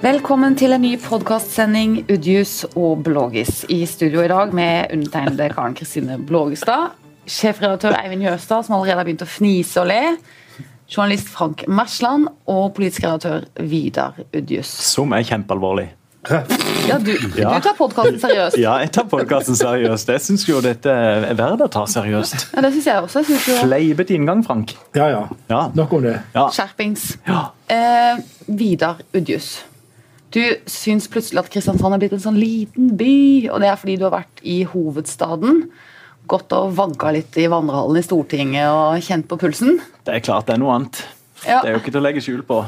Velkommen 0.00 0.54
til 0.56 0.72
en 0.72 0.80
ny 0.80 0.94
podkastsending 1.02 1.98
Udjus 2.10 2.62
og 2.78 3.02
Blågis. 3.04 3.64
I 3.68 3.82
studio 3.88 4.22
i 4.24 4.30
dag 4.32 4.54
med 4.56 4.94
undertegnede 4.94 5.50
Karen 5.52 5.74
Kristine 5.76 6.16
Blågestad. 6.26 6.94
Sjefredaktør 7.30 7.98
Eivind 8.00 8.24
Jøstad, 8.24 8.64
som 8.66 8.78
allerede 8.78 8.96
har 9.02 9.04
begynt 9.08 9.24
å 9.26 9.28
fnise 9.28 9.82
og 9.82 9.90
le. 9.90 10.00
Journalist 10.90 11.28
Frank 11.30 11.66
Mersland 11.68 12.30
og 12.50 12.72
politisk 12.78 13.04
redaktør 13.04 13.44
Vidar 13.60 14.16
Udjus. 14.34 14.72
Som 14.88 15.12
er 15.14 15.26
kjempealvorlig. 15.28 15.90
Ja, 16.30 16.96
du, 17.00 17.12
Ja. 17.38 17.54
du 17.54 17.62
tar 17.64 17.76
podkasten 17.78 18.18
seriøst. 18.20 18.58
Ja, 18.60 18.74
jeg 18.82 18.90
tar 18.92 19.06
podkasten 19.08 19.56
seriøst. 19.56 20.08
Jeg 20.12 20.20
syns 20.20 20.42
jo 20.48 20.60
dette 20.64 20.90
er 20.92 21.30
verdt 21.38 21.62
å 21.64 21.68
ta 21.72 21.84
seriøst. 21.88 22.50
Ja, 22.56 22.60
det 22.64 22.72
synes 22.74 22.86
jeg 22.90 23.04
også. 23.04 23.22
Jeg 23.22 23.26
synes 23.30 23.46
jo 23.48 23.54
Fleipete 23.62 24.16
inngang, 24.16 24.42
Frank. 24.44 24.74
Ja, 24.96 25.06
ja. 25.12 25.22
Ja. 25.48 25.62
Nok 25.74 25.92
om 25.96 26.02
det. 26.08 26.18
ja. 26.34 26.48
Skjerpings. 26.52 27.16
ja. 27.28 27.46
Eh, 27.68 28.20
Vidar 28.48 29.00
Udjus. 29.16 29.62
Du 30.30 30.42
syns 30.70 31.08
plutselig 31.10 31.42
at 31.42 31.48
Kristiansand 31.50 31.96
er 31.96 32.02
blitt 32.02 32.12
en 32.14 32.22
sånn 32.22 32.38
liten 32.38 32.92
by, 32.98 33.14
og 33.50 33.62
det 33.62 33.70
er 33.70 33.78
fordi 33.80 33.96
du 33.98 34.04
har 34.06 34.14
vært 34.14 34.42
i 34.46 34.60
hovedstaden. 34.70 35.64
Gått 36.30 36.54
og 36.54 36.76
vagga 36.78 37.10
litt 37.16 37.34
i 37.40 37.48
vandrehallen 37.50 37.98
i 37.98 38.04
Stortinget 38.06 38.70
og 38.70 39.02
kjent 39.02 39.26
på 39.30 39.40
pulsen. 39.40 39.80
Det 40.06 40.14
er 40.14 40.22
klart 40.22 40.46
det 40.46 40.54
er 40.54 40.62
noe 40.62 40.76
annet. 40.76 41.02
Ja. 41.42 41.58
Det 41.64 41.72
er 41.72 41.74
jo 41.74 41.82
ikke 41.82 41.94
til 41.96 42.02
å 42.02 42.06
legge 42.06 42.22
skjul 42.22 42.44
på. 42.46 42.60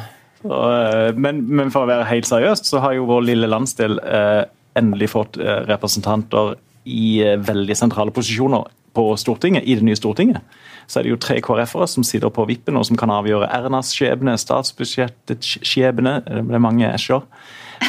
Så, 0.42 0.58
eh, 0.74 1.12
men, 1.14 1.44
men 1.46 1.70
for 1.70 1.86
å 1.86 1.90
være 1.92 2.08
helt 2.10 2.26
seriøst, 2.26 2.66
så 2.66 2.82
har 2.82 2.96
jo 2.96 3.06
vår 3.06 3.28
lille 3.28 3.50
landsdel 3.50 4.00
eh, 4.02 4.42
endelig 4.78 5.12
fått 5.12 5.38
eh, 5.38 5.62
representanter 5.68 6.56
i 6.84 7.22
eh, 7.24 7.38
veldig 7.40 7.76
sentrale 7.78 8.14
posisjoner 8.14 8.68
på 8.92 9.06
Stortinget, 9.16 9.64
i 9.64 9.76
det 9.78 9.86
nye 9.86 9.96
Stortinget. 9.96 10.44
Så 10.86 11.00
er 11.00 11.06
det 11.06 11.14
jo 11.14 11.20
tre 11.20 11.38
KrF-ere 11.40 11.88
som 11.88 12.04
sitter 12.04 12.32
på 12.34 12.44
vippen 12.48 12.76
og 12.76 12.84
som 12.84 12.98
kan 13.00 13.12
avgjøre 13.14 13.48
Ernas 13.54 13.94
skjebne, 13.96 14.34
statsbudsjettets 14.40 15.58
skjebne. 15.64 16.18
Det 16.26 16.42
ble 16.48 16.60
mange 16.60 16.90
æsjer. 16.90 17.22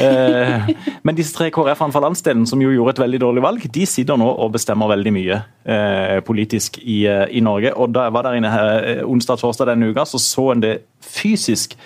Eh, 0.01 0.69
men 1.05 1.17
disse 1.17 1.35
tre 1.35 1.49
KrF-ene 1.53 1.93
fra 1.93 2.03
landsdelen 2.05 2.45
som 2.49 2.61
jo 2.63 2.71
gjorde 2.73 2.95
et 2.95 3.03
veldig 3.03 3.19
dårlig 3.25 3.43
valg, 3.45 3.67
de 3.75 3.85
sitter 3.89 4.17
nå 4.19 4.29
og 4.31 4.53
bestemmer 4.55 4.89
veldig 4.93 5.13
mye 5.15 5.41
eh, 5.65 6.19
politisk 6.25 6.79
i, 6.81 7.03
eh, 7.09 7.27
i 7.35 7.43
Norge. 7.45 7.73
Og 7.75 7.93
da 7.93 8.07
jeg 8.07 8.15
var 8.15 8.27
der 8.27 8.39
inne 8.39 8.53
her 8.53 8.71
eh, 8.79 9.03
onsdag-torsdag 9.03 9.73
denne 9.73 9.91
uka, 9.91 10.07
så 10.07 10.21
så 10.21 10.49
en 10.53 10.63
det 10.63 10.77
fysisk 11.03 11.77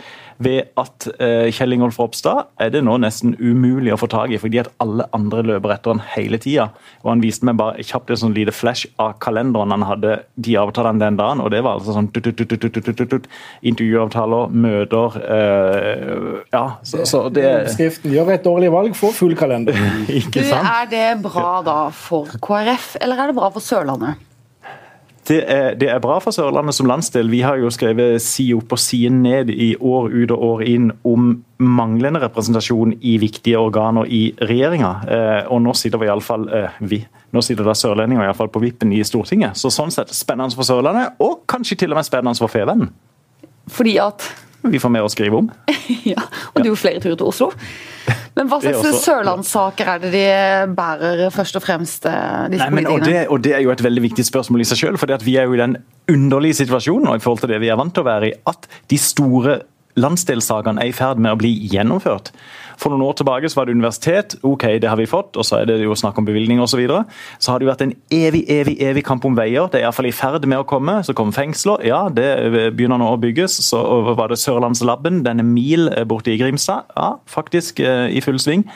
ved 0.44 0.70
at 0.78 1.08
eh, 1.24 1.48
Kjell 1.54 1.74
Ingolf 1.76 1.98
Ropstad 2.00 2.46
er 2.62 2.72
det 2.74 2.84
nå 2.86 2.98
nesten 3.02 3.34
umulig 3.40 3.94
å 3.94 4.00
få 4.00 4.10
tak 4.12 4.34
i, 4.34 4.40
fordi 4.42 4.62
at 4.62 4.70
alle 4.84 5.08
andre 5.16 5.44
løper 5.46 5.74
etter 5.74 5.96
han 5.96 6.04
hele 6.14 6.40
tida. 6.42 6.70
Og 7.04 7.12
han 7.14 7.24
viste 7.24 7.48
meg 7.48 7.58
bare 7.60 7.86
kjapt 7.86 8.14
et 8.14 8.22
sånn 8.22 8.36
lite 8.38 8.54
flash 8.56 8.90
av 9.02 9.16
kalenderen 9.24 9.74
han 9.74 9.86
hadde 9.88 10.20
de 10.36 10.58
avtalene 10.62 11.02
den 11.02 11.20
dagen, 11.20 11.42
og 11.42 11.52
det 11.54 11.64
var 11.66 11.80
altså 11.80 11.96
sånn 11.98 12.12
intervjuavtaler, 13.68 14.54
møter 14.54 15.18
eh, 15.24 16.46
Ja, 16.54 16.66
så, 16.86 17.04
så 17.10 17.28
det 17.34 17.48
Skriften 17.74 18.14
'Gjør 18.14 18.34
et 18.36 18.46
dårlig 18.46 18.72
valg, 18.74 18.96
få 18.98 19.12
full 19.16 19.36
kalender'. 19.38 19.78
Ikke 20.22 20.46
sant? 20.46 20.68
er 20.68 20.90
det 20.92 21.08
bra 21.24 21.62
da 21.66 21.80
for 21.94 22.30
KrF, 22.44 22.96
eller 23.02 23.24
er 23.24 23.32
det 23.32 23.38
bra 23.40 23.52
for 23.54 23.64
Sørlandet? 23.64 24.24
Det 25.28 25.42
er, 25.44 25.74
det 25.76 25.90
er 25.92 26.00
bra 26.00 26.22
for 26.24 26.32
Sørlandet 26.32 26.76
som 26.78 26.88
landsdel. 26.88 27.28
Vi 27.32 27.42
har 27.44 27.60
jo 27.60 27.72
skrevet 27.74 28.22
side 28.24 28.56
opp 28.56 28.72
og 28.78 28.80
side 28.80 29.12
ned 29.12 29.52
i 29.52 29.74
år 29.76 30.08
ut 30.14 30.32
og 30.32 30.44
år 30.52 30.64
inn 30.64 30.88
om 31.08 31.34
manglende 31.60 32.22
representasjon 32.24 32.94
i 33.02 33.18
viktige 33.20 33.60
organer 33.60 34.08
i 34.08 34.22
regjeringa. 34.40 34.92
Eh, 35.04 35.42
og 35.52 35.60
nå 35.66 35.76
sitter 35.76 36.00
vi 36.00 36.08
iallfall 36.08 36.48
eh, 36.54 36.80
vi. 36.80 37.02
Nå 37.36 37.44
sitter 37.44 37.68
da 37.68 37.76
sørlendinger 37.76 38.24
i 38.24 38.30
alle 38.30 38.40
fall 38.40 38.54
på 38.54 38.64
vippen 38.64 38.94
i 38.96 39.04
Stortinget. 39.04 39.60
Så 39.60 39.74
sånn 39.74 39.92
sett 39.92 40.16
spennende 40.16 40.56
for 40.56 40.68
Sørlandet, 40.68 41.20
og 41.20 41.44
kanskje 41.50 41.82
til 41.84 41.92
og 41.92 42.00
med 42.00 42.08
spennende 42.08 42.40
for 42.40 42.54
Fevennen. 42.54 42.94
Fordi 43.68 43.98
at 44.00 44.24
Vi 44.66 44.80
får 44.82 44.92
mer 44.94 45.06
å 45.06 45.12
skrive 45.12 45.44
om. 45.44 45.52
Ja, 46.08 46.24
og 46.54 46.64
du 46.64 46.70
har 46.70 46.80
flere 46.80 47.00
turer 47.04 47.16
til 47.20 47.28
Oslo. 47.28 47.48
Men 48.38 48.50
hva 48.52 48.60
slags 48.62 49.02
sørlandssaker 49.04 49.90
er 49.92 50.02
det 50.04 50.12
de 50.14 50.26
bærer 50.78 51.24
først 51.34 51.58
og 51.60 51.64
fremst, 51.66 52.06
eh, 52.08 52.46
disse 52.52 52.68
Nei, 52.68 52.76
men, 52.78 52.90
og, 52.92 53.04
det, 53.04 53.26
og 53.34 53.42
det 53.44 53.56
er 53.58 53.64
jo 53.66 53.72
et 53.74 53.84
veldig 53.84 54.04
viktig 54.06 54.26
spørsmål 54.28 54.64
i 54.64 54.68
seg 54.70 54.82
selv, 54.84 55.02
fordi 55.02 55.18
vi 55.26 55.36
er 55.40 55.50
jo 55.50 55.58
i 55.58 55.62
den 55.62 55.78
underlige 56.12 56.60
situasjonen 56.62 57.10
og 57.12 57.20
i 57.20 57.24
forhold 57.24 57.44
til 57.44 57.52
det 57.52 57.60
vi 57.64 57.72
er 57.74 57.80
vant 57.80 57.96
til 57.96 58.06
å 58.06 58.08
være 58.08 58.30
i, 58.30 58.36
at 58.52 58.70
de 58.92 59.00
store 59.02 59.58
landsdelssakene 59.98 60.82
er 60.84 60.92
i 60.92 60.96
ferd 60.96 61.20
med 61.22 61.36
å 61.36 61.40
bli 61.40 61.52
gjennomført. 61.72 62.32
For 62.78 62.94
noen 62.94 63.08
år 63.08 63.16
tilbake 63.18 63.50
så 63.50 63.60
var 63.60 63.68
det 63.68 63.74
universitet, 63.74 64.36
ok, 64.46 64.68
det 64.82 64.90
har 64.92 65.00
vi 65.00 65.10
fått, 65.10 65.38
og 65.38 65.46
så 65.48 65.62
er 65.62 65.70
det 65.70 65.80
jo 65.82 65.98
snakk 65.98 66.20
om 66.22 66.28
bevilgninger 66.28 66.64
osv. 66.64 66.78
Så, 66.78 66.82
videre. 66.84 67.06
så 67.42 67.50
har 67.50 67.58
det 67.58 67.66
jo 67.66 67.72
vært 67.72 67.84
en 67.88 67.94
evig, 68.14 68.44
evig, 68.54 68.76
evig 68.86 69.02
kamp 69.08 69.26
om 69.26 69.34
veier. 69.38 69.66
Det 69.74 69.80
er 69.80 69.88
iallfall 69.88 70.12
i 70.12 70.14
ferd 70.14 70.46
med 70.46 70.62
å 70.62 70.68
komme. 70.70 71.00
Så 71.02 71.16
kommer 71.18 71.34
fengsler, 71.34 71.82
ja, 71.90 72.04
det 72.14 72.28
begynner 72.78 73.02
nå 73.02 73.10
å 73.16 73.18
bygges. 73.18 73.58
Så 73.66 73.82
var 74.14 74.30
det 74.30 74.38
Sørlandslabben, 74.38 75.24
denne 75.26 75.46
mil 75.48 75.90
borte 76.06 76.36
i 76.36 76.38
Grimstad, 76.38 76.86
ja, 76.94 77.16
faktisk 77.26 77.82
eh, 77.82 78.12
i 78.14 78.22
full 78.22 78.38
sving. 78.38 78.68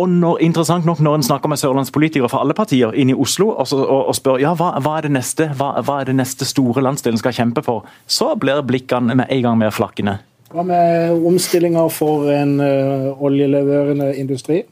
Og 0.00 0.08
når, 0.08 0.38
interessant 0.46 0.86
nok 0.88 1.02
når 1.04 1.18
en 1.18 1.26
snakker 1.26 1.50
med 1.50 1.60
sørlandspolitikere 1.60 2.30
fra 2.30 2.40
alle 2.44 2.54
partier 2.56 2.94
inn 2.96 3.10
i 3.12 3.16
Oslo 3.18 3.50
og, 3.50 3.66
så, 3.68 3.82
og, 3.82 4.06
og 4.08 4.16
spør 4.16 4.40
ja, 4.40 4.54
hva, 4.56 4.72
hva, 4.80 4.96
er 4.96 5.08
det 5.08 5.12
neste 5.18 5.50
hva, 5.58 5.74
hva 5.84 6.00
er 6.00 6.08
det 6.08 6.16
neste 6.16 6.46
store 6.48 6.84
landsdelen 6.86 7.20
skal 7.20 7.34
kjempe 7.36 7.64
for, 7.66 7.88
så 8.06 8.32
blir 8.40 8.62
blikkene 8.64 9.18
med 9.18 9.28
en 9.28 9.44
gang 9.44 9.58
mer 9.60 9.74
flakkende. 9.74 10.20
Hva 10.50 10.64
med 10.66 11.24
omstillinger 11.30 11.88
for 11.94 12.30
en 12.34 12.56
uh, 12.58 13.22
oljeleverende 13.22 14.12
industri? 14.18 14.64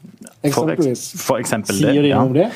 Eksempelvis. 0.42 1.12
for 1.22 1.38
eksempel 1.38 1.78
det. 1.78 1.92
Sier 1.92 2.02
de 2.02 2.12
ja. 2.12 2.22
noe 2.22 2.30
om 2.30 2.36
det? 2.38 2.48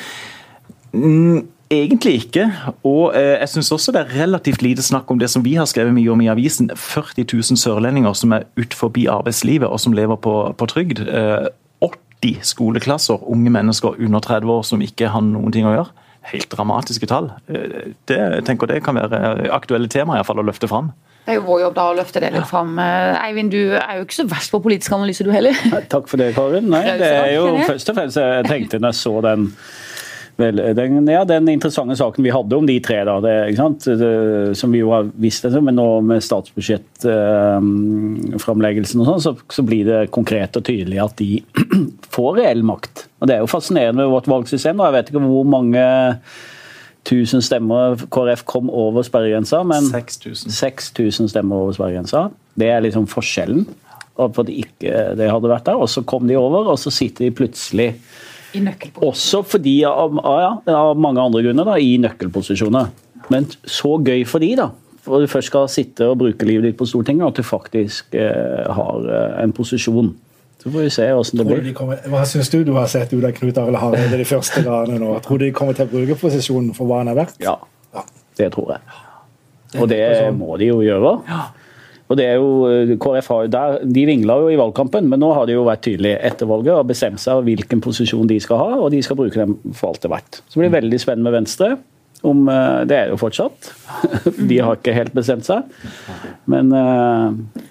Egentlig 1.73 2.13
ikke. 2.13 2.45
Og 2.85 3.15
eh, 3.17 3.39
jeg 3.39 3.49
syns 3.49 3.71
også 3.71 3.93
det 3.95 4.03
er 4.03 4.13
relativt 4.21 4.61
lite 4.61 4.83
snakk 4.85 5.09
om 5.11 5.19
det 5.19 5.29
som 5.31 5.45
vi 5.45 5.55
har 5.57 5.65
skrevet 5.69 5.93
mye 5.95 6.11
om 6.11 6.21
i 6.21 6.29
avisen. 6.29 6.69
40 6.75 7.25
000 7.33 7.59
sørlendinger 7.59 8.13
som 8.17 8.35
er 8.35 8.45
ut 8.59 8.75
forbi 8.77 9.07
arbeidslivet 9.09 9.67
og 9.67 9.79
som 9.81 9.95
lever 9.95 10.19
på, 10.21 10.35
på 10.57 10.69
trygd. 10.69 11.01
Eh, 11.07 11.47
80 11.81 12.43
skoleklasser, 12.47 13.23
unge 13.27 13.51
mennesker 13.51 13.97
under 13.99 14.19
30 14.19 14.51
år 14.51 14.61
som 14.67 14.83
ikke 14.83 15.09
har 15.11 15.25
noen 15.25 15.55
ting 15.55 15.67
å 15.67 15.73
gjøre. 15.73 15.89
Helt 16.33 16.51
dramatiske 16.51 17.09
tall. 17.09 17.31
Eh, 17.47 17.95
det, 18.11 18.19
jeg 18.19 18.45
tenker 18.47 18.69
det 18.69 18.83
kan 18.85 18.99
være 18.99 19.49
aktuelle 19.55 19.89
tema 19.91 20.15
i 20.15 20.21
hvert 20.21 20.29
fall 20.29 20.43
å 20.43 20.47
løfte 20.51 20.69
fram. 20.71 20.93
Det 21.23 21.31
er 21.31 21.37
jo 21.39 21.45
vår 21.47 21.59
jobb 21.61 21.75
da 21.77 21.83
å 21.87 21.93
løfte 21.95 22.19
det 22.19 22.33
litt 22.35 22.49
fram. 22.49 22.73
Eh, 22.83 23.23
Eivind, 23.29 23.53
du 23.53 23.77
er 23.79 23.93
jo 23.99 24.03
ikke 24.03 24.17
så 24.17 24.25
verst 24.27 24.51
på 24.51 24.59
politisk 24.65 24.91
analyse 24.97 25.23
du 25.23 25.29
heller. 25.31 25.55
Nei, 25.71 25.79
Takk 25.91 26.09
for 26.11 26.19
det, 26.19 26.33
Karin. 26.35 26.67
Nei, 26.73 26.83
det 26.99 27.11
er 27.15 27.31
jo 27.37 27.45
først 27.63 27.91
og 27.93 27.97
fremst 27.99 28.19
jeg 28.19 28.43
tenkte 28.49 28.79
når 28.81 28.89
jeg 28.91 28.99
så 29.05 29.13
den 29.23 29.41
Vel, 30.33 30.57
den, 30.73 31.05
ja, 31.05 31.21
den 31.29 31.45
interessante 31.51 31.93
saken 31.93 32.25
vi 32.25 32.31
hadde 32.33 32.57
om 32.57 32.65
de 32.65 32.79
tre, 32.81 33.03
da, 33.05 33.19
det, 33.21 33.33
ikke 33.51 33.59
sant? 33.59 33.83
Det, 34.01 34.07
som 34.57 34.71
vi 34.73 34.79
jo 34.81 34.89
har 34.89 35.05
visst, 35.21 35.45
men 35.61 35.77
nå 35.77 35.85
med 36.09 36.23
statsbudsjettframleggelsen 36.25 38.97
og 39.03 39.11
sånn, 39.11 39.21
så, 39.21 39.35
så 39.53 39.61
blir 39.67 39.85
det 39.85 40.09
konkret 40.15 40.57
og 40.57 40.65
tydelig 40.65 40.97
at 41.03 41.13
de 41.21 41.37
får 42.15 42.31
reell 42.39 42.65
makt. 42.65 43.05
Og 43.21 43.29
Det 43.29 43.35
er 43.35 43.41
jo 43.45 43.51
fascinerende 43.53 44.01
med 44.01 44.09
vårt 44.15 44.31
valgsystem. 44.33 44.73
da, 44.81 44.89
Jeg 44.89 44.95
vet 44.97 45.07
ikke 45.13 45.21
hvor 45.27 45.45
mange 45.53 45.83
tusen 47.07 47.43
stemmer 47.43 47.97
KrF 48.13 48.45
kom 48.49 48.69
over 48.71 49.05
sperregrensa, 49.05 49.63
men 49.67 49.87
6000. 49.89 50.53
6000 50.55 51.31
stemmer 51.33 51.63
over 51.65 51.75
sperregrensa. 51.75 52.27
Det 52.59 52.69
er 52.69 52.83
liksom 52.85 53.07
forskjellen. 53.11 53.65
For 54.13 54.43
at 54.43 54.51
ikke 54.53 55.15
det 55.17 55.31
hadde 55.31 55.49
vært 55.49 55.65
der, 55.65 55.79
og 55.81 55.89
så 55.89 56.03
kom 56.05 56.27
de 56.29 56.37
over, 56.37 56.69
og 56.69 56.77
så 56.77 56.93
sitter 56.93 57.25
de 57.25 57.33
plutselig 57.33 57.87
I 58.53 58.61
også 59.01 59.41
fordi 59.55 59.79
av, 59.89 60.19
av, 60.21 60.41
ja, 60.43 60.75
av 60.77 60.99
mange 61.01 61.23
andre 61.23 61.41
grunner 61.47 61.65
da, 61.65 61.79
i 61.81 61.95
nøkkelposisjoner. 61.97 62.91
Men 63.33 63.47
så 63.65 63.95
gøy 63.97 64.21
for 64.29 64.43
de 64.43 64.51
da. 64.59 64.69
For 65.03 65.19
du 65.19 65.27
først 65.27 65.49
skal 65.49 65.65
sitte 65.71 66.05
og 66.07 66.19
bruke 66.21 66.47
livet 66.47 66.69
ditt 66.69 66.77
på 66.79 66.87
Stortinget, 66.87 67.25
at 67.33 67.41
du 67.41 67.47
faktisk 67.47 68.13
eh, 68.15 68.69
har 68.77 69.09
eh, 69.09 69.41
en 69.43 69.55
posisjon. 69.55 70.13
Så 70.63 70.71
får 70.71 70.79
vi 70.85 70.89
se 70.95 71.05
hvordan 71.11 71.39
det 71.41 71.45
blir. 71.49 71.63
de 71.65 71.73
kommer, 71.75 71.97
hva 72.07 72.21
syns 72.25 72.49
du 72.53 72.61
du 72.63 72.71
har 72.77 72.87
sett 72.87 73.11
ut 73.13 73.23
av 73.27 73.33
Knut 73.35 73.57
Arild 73.59 73.75
Hareide 73.81 74.17
de 74.21 74.27
første 74.33 74.63
dagene 74.63 74.99
nå? 75.01 75.17
Tror 75.25 75.41
du 75.41 75.45
de 75.45 75.51
kommer 75.55 75.75
til 75.75 75.85
å 75.89 75.91
bruke 75.91 76.15
posisjonen 76.21 76.71
for 76.77 76.87
hva 76.87 77.01
han 77.03 77.11
er 77.11 77.19
verdt? 77.19 77.35
Ja, 77.43 77.57
Ja. 77.93 78.05
det 78.39 78.51
tror 78.55 78.71
jeg. 78.77 78.79
Og 79.81 79.89
det 79.89 79.99
sånn. 80.21 80.37
må 80.39 80.55
de 80.61 80.67
jo 80.71 80.79
gjøre. 80.85 81.17
Og 82.11 82.17
det 82.19 82.25
er 82.29 82.35
jo, 82.37 82.49
eh, 82.69 82.91
KrF 83.01 83.27
har 83.31 83.43
jo 83.45 83.49
der, 83.49 83.77
De 83.85 84.03
vingla 84.05 84.35
jo 84.43 84.49
i 84.53 84.57
valgkampen, 84.59 85.07
men 85.09 85.19
nå 85.19 85.31
har 85.33 85.47
de 85.49 85.53
jo 85.55 85.63
vært 85.65 85.81
tydelige 85.87 86.19
etter 86.29 86.45
valget 86.45 86.75
og 86.77 86.87
bestemt 86.91 87.19
seg 87.23 87.41
hvilken 87.47 87.81
posisjon 87.81 88.27
de 88.29 88.37
skal 88.43 88.59
ha, 88.59 88.69
og 88.83 88.91
de 88.93 89.01
skal 89.01 89.17
bruke 89.17 89.33
dem 89.39 89.55
for 89.73 89.89
alt 89.89 90.01
det 90.03 90.11
er 90.11 90.15
verdt. 90.15 90.41
Så 90.47 90.59
blir 90.59 90.69
det 90.69 90.75
veldig 90.83 90.99
spennende 91.01 91.27
med 91.31 91.37
Venstre. 91.41 91.71
Om, 92.23 92.45
eh, 92.47 92.83
det 92.87 92.97
er 92.99 93.09
jo 93.11 93.17
fortsatt. 93.19 93.71
De 94.47 94.57
har 94.63 94.77
ikke 94.77 94.93
helt 94.95 95.13
bestemt 95.15 95.43
seg. 95.43 95.63
Men 96.47 96.69
eh, 96.71 97.63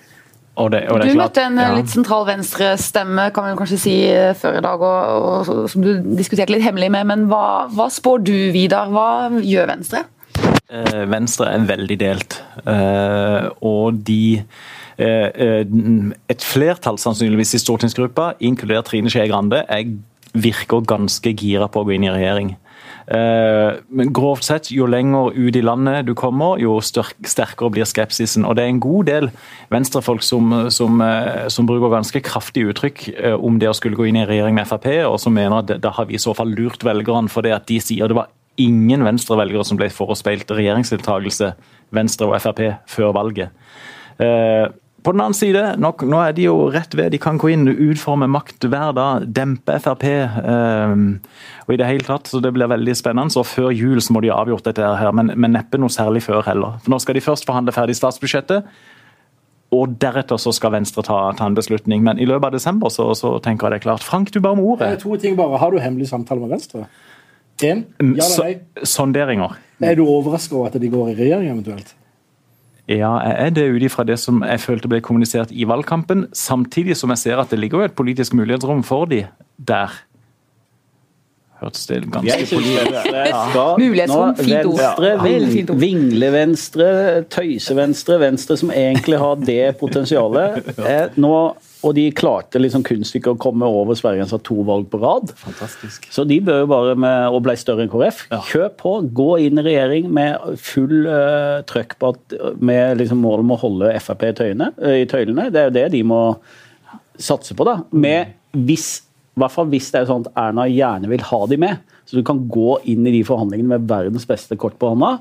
Og 0.60 0.68
det, 0.74 0.82
og 0.92 1.00
det 1.00 1.12
Du 1.12 1.16
møtte 1.16 1.44
en 1.46 1.56
eh, 1.56 1.70
ja. 1.70 1.76
litt 1.78 1.92
sentral 1.92 2.26
venstrestemme 2.28 3.30
kan 3.32 3.46
vi 3.46 3.54
kanskje 3.56 3.78
si 3.80 3.94
eh, 4.10 4.34
før 4.36 4.58
i 4.58 4.64
dag, 4.64 4.82
og, 4.84 5.48
og, 5.48 5.62
som 5.72 5.84
du 5.84 5.94
diskuterte 6.18 6.52
litt 6.52 6.64
hemmelig 6.66 6.90
med. 6.92 7.08
Men 7.08 7.24
hva, 7.30 7.70
hva 7.72 7.88
spår 7.92 8.26
du, 8.26 8.34
Vidar? 8.52 8.92
Hva 8.92 9.30
gjør 9.40 9.70
Venstre? 9.72 10.04
Eh, 10.72 11.02
Venstre 11.08 11.48
er 11.52 11.66
veldig 11.68 11.98
delt. 12.00 12.38
Eh, 12.68 13.48
og 13.64 14.00
de 14.06 14.42
eh, 15.00 15.62
Et 16.32 16.44
flertall 16.44 17.00
sannsynligvis 17.00 17.56
i 17.56 17.62
stortingsgruppa, 17.62 18.34
inkludert 18.44 18.90
Trine 18.92 19.12
Skei 19.12 19.28
Grande, 19.32 19.64
er, 19.68 19.88
virker 20.32 20.84
ganske 20.84 21.32
gira 21.32 21.68
på 21.68 21.80
å 21.80 21.88
gå 21.88 21.96
inn 21.96 22.08
i 22.08 22.12
regjering. 22.12 22.54
Eh, 23.10 23.80
men 23.90 24.12
grovt 24.14 24.46
sett, 24.46 24.70
jo 24.70 24.86
lenger 24.86 25.34
ut 25.34 25.56
i 25.58 25.62
landet 25.64 26.06
du 26.06 26.14
kommer, 26.18 26.60
jo 26.62 26.78
sterkere 26.82 27.72
blir 27.72 27.88
skepsisen. 27.88 28.46
Og 28.46 28.56
det 28.56 28.64
er 28.64 28.72
en 28.72 28.82
god 28.82 29.08
del 29.10 29.30
venstrefolk 29.74 30.22
som, 30.26 30.52
som, 30.74 31.00
eh, 31.04 31.48
som 31.52 31.68
bruker 31.68 31.92
ganske 31.94 32.22
kraftige 32.24 32.72
uttrykk 32.72 33.08
eh, 33.16 33.34
om 33.36 33.58
det 33.62 33.70
å 33.70 33.76
skulle 33.76 33.98
gå 33.98 34.08
inn 34.08 34.20
i 34.22 34.26
regjering 34.28 34.58
med 34.58 34.68
Frp, 34.70 34.88
og 35.08 35.18
som 35.22 35.34
mener 35.36 35.62
at 35.62 35.74
da 35.82 35.94
har 35.96 36.08
vi 36.10 36.18
i 36.18 36.22
så 36.22 36.36
fall 36.36 36.54
lurt 36.54 36.86
velgerne 36.86 37.32
for 37.32 37.46
det 37.46 37.56
at 37.56 37.66
de 37.70 37.80
sier 37.82 38.10
det 38.10 38.18
var 38.18 38.30
ingen 38.60 39.04
venstrevelgere 39.06 39.64
som 39.64 39.78
ble 39.80 39.88
forespeilt 39.92 40.50
regjeringsdeltakelse, 40.52 41.54
Venstre 41.96 42.28
og 42.28 42.38
Frp, 42.44 42.66
før 42.90 43.14
valget. 43.16 43.58
På 45.02 45.12
den 45.12 45.20
annen 45.20 45.34
side, 45.34 45.62
nå, 45.82 45.90
nå, 46.06 46.18
er 46.22 46.34
de 46.36 46.44
jo 46.46 46.68
rett 46.70 46.94
ved. 46.94 47.10
De 47.10 47.18
kan 47.18 47.38
gå 47.40 47.50
inn 47.50 47.66
og 47.70 47.80
utforme 47.90 48.28
makt 48.30 48.68
hver 48.70 48.94
dag, 48.94 49.26
dempe 49.34 49.74
Frp. 49.82 50.04
Eh, 50.06 50.94
og 51.66 51.74
i 51.74 51.78
det 51.80 51.88
hele 51.88 52.06
tatt, 52.06 52.30
så 52.30 52.40
Det 52.42 52.52
blir 52.54 52.70
veldig 52.70 52.94
spennende. 52.94 53.34
så 53.34 53.42
Før 53.42 53.72
jul 53.74 54.00
så 54.00 54.14
må 54.14 54.22
de 54.22 54.30
ha 54.30 54.38
avgjort 54.38 54.64
dette, 54.70 54.82
her, 54.82 55.12
men, 55.12 55.32
men 55.34 55.56
neppe 55.58 55.78
noe 55.78 55.90
særlig 55.90 56.22
før 56.22 56.46
heller. 56.46 56.78
For 56.84 56.94
Nå 56.94 57.00
skal 57.02 57.18
de 57.18 57.24
først 57.24 57.46
forhandle 57.46 57.74
ferdig 57.74 57.96
statsbudsjettet. 57.98 58.68
Og 59.72 59.96
deretter 59.98 60.36
så 60.36 60.52
skal 60.52 60.74
Venstre 60.74 61.02
ta, 61.02 61.32
ta, 61.32 61.46
en 61.48 61.56
beslutning. 61.56 62.02
Men 62.04 62.20
i 62.20 62.28
løpet 62.28 62.50
av 62.50 62.52
desember 62.52 62.92
så, 62.92 63.08
så 63.16 63.38
tenker 63.42 63.66
jeg 63.66 63.72
det 63.72 63.80
er 63.80 63.86
klart. 63.88 64.04
Frank, 64.04 64.30
du 64.30 64.38
ba 64.44 64.52
om 64.52 64.60
ordet. 64.60 65.00
To 65.00 65.16
ting 65.16 65.34
bare. 65.38 65.58
Har 65.58 65.72
du 65.72 65.80
hemmelig 65.80 66.10
samtale 66.12 66.44
med 66.44 66.52
Venstre? 66.52 66.84
Én? 67.62 67.84
Mm, 67.98 68.14
ja 68.18 68.26
eller 68.26 68.44
nei? 68.44 68.86
Sonderinger. 68.86 69.56
Er 69.82 69.96
du 69.98 70.04
overraska 70.04 70.54
over 70.58 70.70
at 70.70 70.78
de 70.80 70.90
går 70.92 71.12
i 71.12 71.16
regjering 71.18 71.50
eventuelt? 71.54 71.94
Ja, 72.90 73.12
jeg 73.22 73.34
er 73.38 73.50
det 73.54 73.66
ut 73.70 73.84
ifra 73.86 74.04
det 74.04 74.18
som 74.18 74.40
jeg 74.42 74.60
følte 74.60 74.88
ble 74.90 74.98
kommunisert 75.04 75.52
i 75.54 75.66
valgkampen. 75.68 76.26
Samtidig 76.34 76.96
som 76.98 77.12
jeg 77.14 77.22
ser 77.22 77.42
at 77.42 77.52
det 77.52 77.60
ligger 77.62 77.78
jo 77.78 77.90
et 77.90 77.98
politisk 77.98 78.34
mulighetsrom 78.34 78.82
for 78.82 79.06
de 79.10 79.22
der. 79.56 79.94
Hørtes 81.62 81.86
det 81.86 82.00
ganske 82.10 82.46
politisk 82.50 82.56
ut? 82.58 83.78
Mulighetsrom, 83.78 84.34
fint 84.36 84.66
ord. 84.66 85.78
Vingle-venstre, 85.78 86.88
tøyse-venstre, 87.30 88.18
venstre 88.20 88.58
som 88.58 88.74
egentlig 88.74 89.20
har 89.22 89.38
det 89.46 89.76
potensialet. 89.78 90.74
Nå 91.22 91.36
og 91.82 91.94
de 91.98 92.04
klarte 92.14 92.60
liksom 92.60 92.84
kunststykket 92.86 93.34
å 93.34 93.40
komme 93.42 93.66
over 93.66 93.96
sperregrensa 93.98 94.38
to 94.46 94.62
valg 94.66 94.88
på 94.92 95.00
rad. 95.02 95.32
Fantastisk. 95.40 96.06
Så 96.14 96.24
de 96.28 96.38
bør 96.44 96.62
jo 96.62 96.70
bare 96.70 96.96
med, 96.98 97.34
og 97.34 97.42
ble 97.46 97.56
større 97.58 97.84
enn 97.84 97.92
KrF. 97.92 98.24
Ja. 98.30 98.40
Kjøp 98.48 98.76
på, 98.82 98.94
gå 99.18 99.28
inn 99.46 99.58
i 99.58 99.66
regjering 99.66 100.10
med 100.14 100.58
full 100.62 101.08
uh, 101.08 101.62
trøkk 101.68 101.96
på 101.98 102.12
at, 102.14 102.36
med 102.62 103.02
liksom 103.02 103.22
mål 103.24 103.42
om 103.42 103.54
å 103.56 103.60
holde 103.64 103.94
Frp 104.02 104.28
i, 104.30 104.52
uh, 104.62 104.92
i 104.94 105.08
tøylene. 105.10 105.48
Det 105.52 105.64
er 105.64 105.70
jo 105.70 105.76
det 105.80 105.88
de 105.96 106.04
må 106.06 106.22
satse 107.18 107.56
på. 107.58 107.66
da. 107.66 107.80
Med 107.90 108.36
hvis, 108.52 109.02
hvert 109.40 109.54
fall 109.54 109.68
hvis 109.72 109.88
det 109.92 110.02
er 110.02 110.08
sånn 110.10 110.26
at 110.26 110.34
Erna 110.42 110.66
gjerne 110.68 111.08
vil 111.08 111.24
ha 111.30 111.40
de 111.48 111.58
med. 111.60 111.92
Så 112.08 112.18
du 112.18 112.24
kan 112.26 112.42
gå 112.52 112.76
inn 112.90 113.06
i 113.08 113.14
de 113.14 113.22
forhandlingene 113.24 113.76
med 113.76 113.86
verdens 113.88 114.26
beste 114.28 114.58
kort 114.60 114.76
på 114.80 114.90
hånda. 114.92 115.14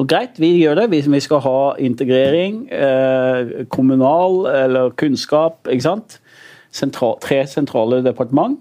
Og 0.00 0.08
greit, 0.10 0.40
vi 0.42 0.54
gjør 0.58 0.80
det. 0.80 0.88
Vi 1.06 1.20
skal 1.22 1.42
ha 1.44 1.60
integrering, 1.78 2.64
eh, 2.72 3.64
kommunal 3.70 4.46
eller 4.50 4.96
kunnskap, 4.98 5.60
ikke 5.68 5.86
sant. 5.86 6.18
Sentral, 6.72 7.18
tre 7.22 7.44
sentrale 7.46 8.00
departement. 8.02 8.58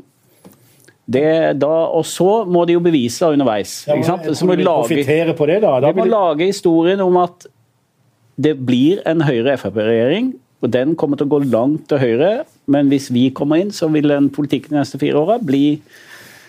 Det, 1.12 1.58
da, 1.60 1.72
og 1.92 2.06
så 2.08 2.44
må 2.48 2.64
de 2.68 2.76
jo 2.78 2.84
bevise 2.84 3.26
underveis. 3.34 3.82
Ja, 3.88 3.98
ikke 3.98 4.12
sant? 4.12 4.30
Så 4.38 4.46
må 4.48 4.56
de 4.56 4.68
lage, 4.68 5.02
på 5.36 5.48
det, 5.50 5.58
da. 5.64 5.80
da 5.82 5.90
de 5.90 5.98
må 5.98 6.06
lage 6.08 6.52
historien 6.52 7.02
om 7.04 7.18
at 7.24 7.48
det 8.42 8.54
blir 8.66 9.02
en 9.10 9.24
Høyre-Frp-regjering. 9.26 10.34
og 10.62 10.72
Den 10.72 10.96
kommer 10.96 11.20
til 11.20 11.28
å 11.28 11.34
gå 11.34 11.42
langt 11.52 11.88
til 11.90 12.00
høyre, 12.02 12.32
men 12.72 12.92
hvis 12.92 13.10
vi 13.14 13.30
kommer 13.36 13.62
inn, 13.62 13.74
så 13.76 13.90
vil 13.92 14.10
den 14.12 14.30
politikken 14.34 14.76
de 14.76 14.82
neste 14.82 15.00
fire 15.02 15.20
åra 15.20 15.38
bli 15.44 15.82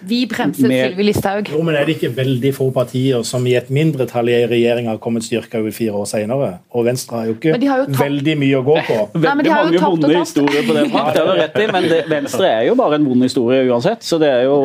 vi 0.09 0.23
bremset 0.31 0.67
med... 0.69 0.91
Sylvi 0.91 1.07
Listhaug. 1.09 1.51
Jo, 1.53 1.63
men 1.67 1.77
er 1.79 1.87
det 1.89 1.97
ikke 1.99 2.13
veldig 2.17 2.53
få 2.57 2.69
partier 2.75 3.23
som 3.27 3.47
i 3.49 3.55
et 3.59 3.71
mindretall 3.73 4.31
i 4.33 4.39
regjering 4.51 4.89
har 4.91 5.01
kommet 5.03 5.27
styrka 5.27 5.61
over 5.63 5.75
fire 5.75 6.03
år 6.03 6.09
senere? 6.11 6.51
Og 6.77 6.87
Venstre 6.87 7.21
har 7.21 7.31
jo 7.31 7.37
ikke 7.39 7.55
har 7.69 7.83
jo 7.83 7.89
tatt... 7.89 8.01
veldig 8.01 8.37
mye 8.43 8.61
å 8.61 8.63
gå 8.67 8.77
på. 8.89 8.99
Veldig 9.15 9.47
Nei, 9.49 9.59
mange 9.59 9.83
vonde 9.83 10.13
historier 10.17 10.67
på 10.67 10.77
det. 10.77 10.85
det 10.93 11.27
har 11.27 11.41
rett 11.43 11.59
i, 11.59 11.67
men 11.77 11.89
det, 11.91 12.01
Venstre 12.11 12.51
er 12.51 12.67
jo 12.69 12.77
bare 12.79 12.99
en 13.01 13.09
vond 13.09 13.27
historie 13.27 13.63
uansett. 13.69 14.07
Så 14.07 14.19
det 14.23 14.31
er 14.33 14.47
jo 14.49 14.57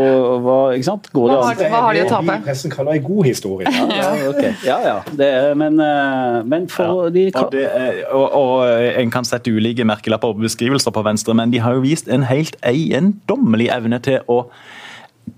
hva, 0.45 0.57
ikke 0.77 0.89
sant? 0.89 1.11
Går 1.13 1.31
hva, 1.33 1.41
har, 1.49 1.61
hva 1.73 1.83
har 1.87 1.97
de 1.97 2.03
å 2.05 2.09
tape? 2.11 2.37
Pressen 2.47 2.73
kaller 2.73 2.97
en 2.97 3.05
god 3.05 3.29
historie. 3.29 3.73
Ja, 3.77 3.87
ja, 3.93 4.29
okay. 4.29 4.53
ja, 4.65 4.77
ja. 4.85 4.97
Det 5.17 5.27
er, 5.27 5.51
men, 5.59 5.79
eh, 5.83 6.39
men 6.47 6.67
for 6.71 7.07
ja. 7.07 7.11
de 7.13 7.27
og, 7.33 7.55
er, 7.57 8.01
og, 8.11 8.25
og, 8.37 8.55
En 9.01 9.11
kan 9.13 9.27
sette 9.27 9.51
ulike 9.53 9.85
merkelapper 9.87 10.33
og 10.33 10.41
beskrivelser 10.41 10.93
på 10.93 11.03
Venstre, 11.05 11.35
men 11.37 11.53
de 11.53 11.61
har 11.63 11.77
jo 11.77 11.83
vist 11.85 12.09
en 12.11 12.25
helt 12.27 12.57
eiendommelig 12.65 13.69
evne 13.73 14.01
til 14.03 14.23
å 14.31 14.43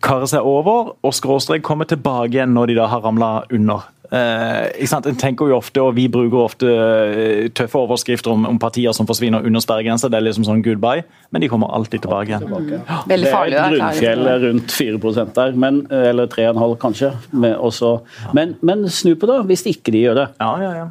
karre 0.04 0.28
seg 0.30 0.46
over 0.46 0.94
og 1.04 1.16
skråstrek 1.16 1.64
komme 1.66 1.88
tilbake 1.90 2.36
igjen 2.36 2.54
når 2.56 2.72
de 2.72 2.82
da 2.82 2.90
har 2.92 3.02
ramla 3.06 3.32
under. 3.50 3.88
Eh, 4.10 4.86
en 4.90 5.18
tenker 5.22 5.52
jo 5.52 5.58
ofte, 5.60 5.82
og 5.86 5.94
Vi 5.96 6.08
bruker 6.10 6.42
ofte 6.42 6.70
eh, 6.70 7.50
tøffe 7.54 7.78
overskrifter 7.78 8.34
om, 8.34 8.48
om, 8.50 8.58
partier 8.62 8.94
som 8.98 9.06
forsvinner 9.10 9.46
under 9.46 9.62
sperregrensa. 9.62 10.10
Det 10.10 10.18
er 10.18 10.26
liksom 10.26 10.48
sånn 10.48 10.64
goodbye, 10.66 11.06
men 11.30 11.44
de 11.44 11.50
kommer 11.52 11.70
alltid 11.78 12.06
tilbake 12.06 12.34
igjen. 12.34 12.48
Mm. 12.50 12.88
Veldig 13.12 13.34
farlig. 13.34 13.54
Det 13.54 13.60
er 13.60 13.68
et 13.68 13.76
grunnfjell 13.78 14.32
rundt 14.46 14.74
4 14.74 15.28
der, 15.38 15.58
men, 15.66 15.84
eller 15.94 16.30
3,5 16.32 16.78
kanskje. 16.82 17.12
Også, 17.60 18.00
men, 18.34 18.58
men 18.66 18.88
snu 18.90 19.14
på 19.20 19.30
det, 19.30 19.44
hvis 19.52 19.68
ikke 19.70 19.94
de 19.94 20.08
gjør 20.08 20.24
det. 20.24 20.32
Ja, 20.42 20.56
ja, 20.64 20.72
ja. 20.80 20.88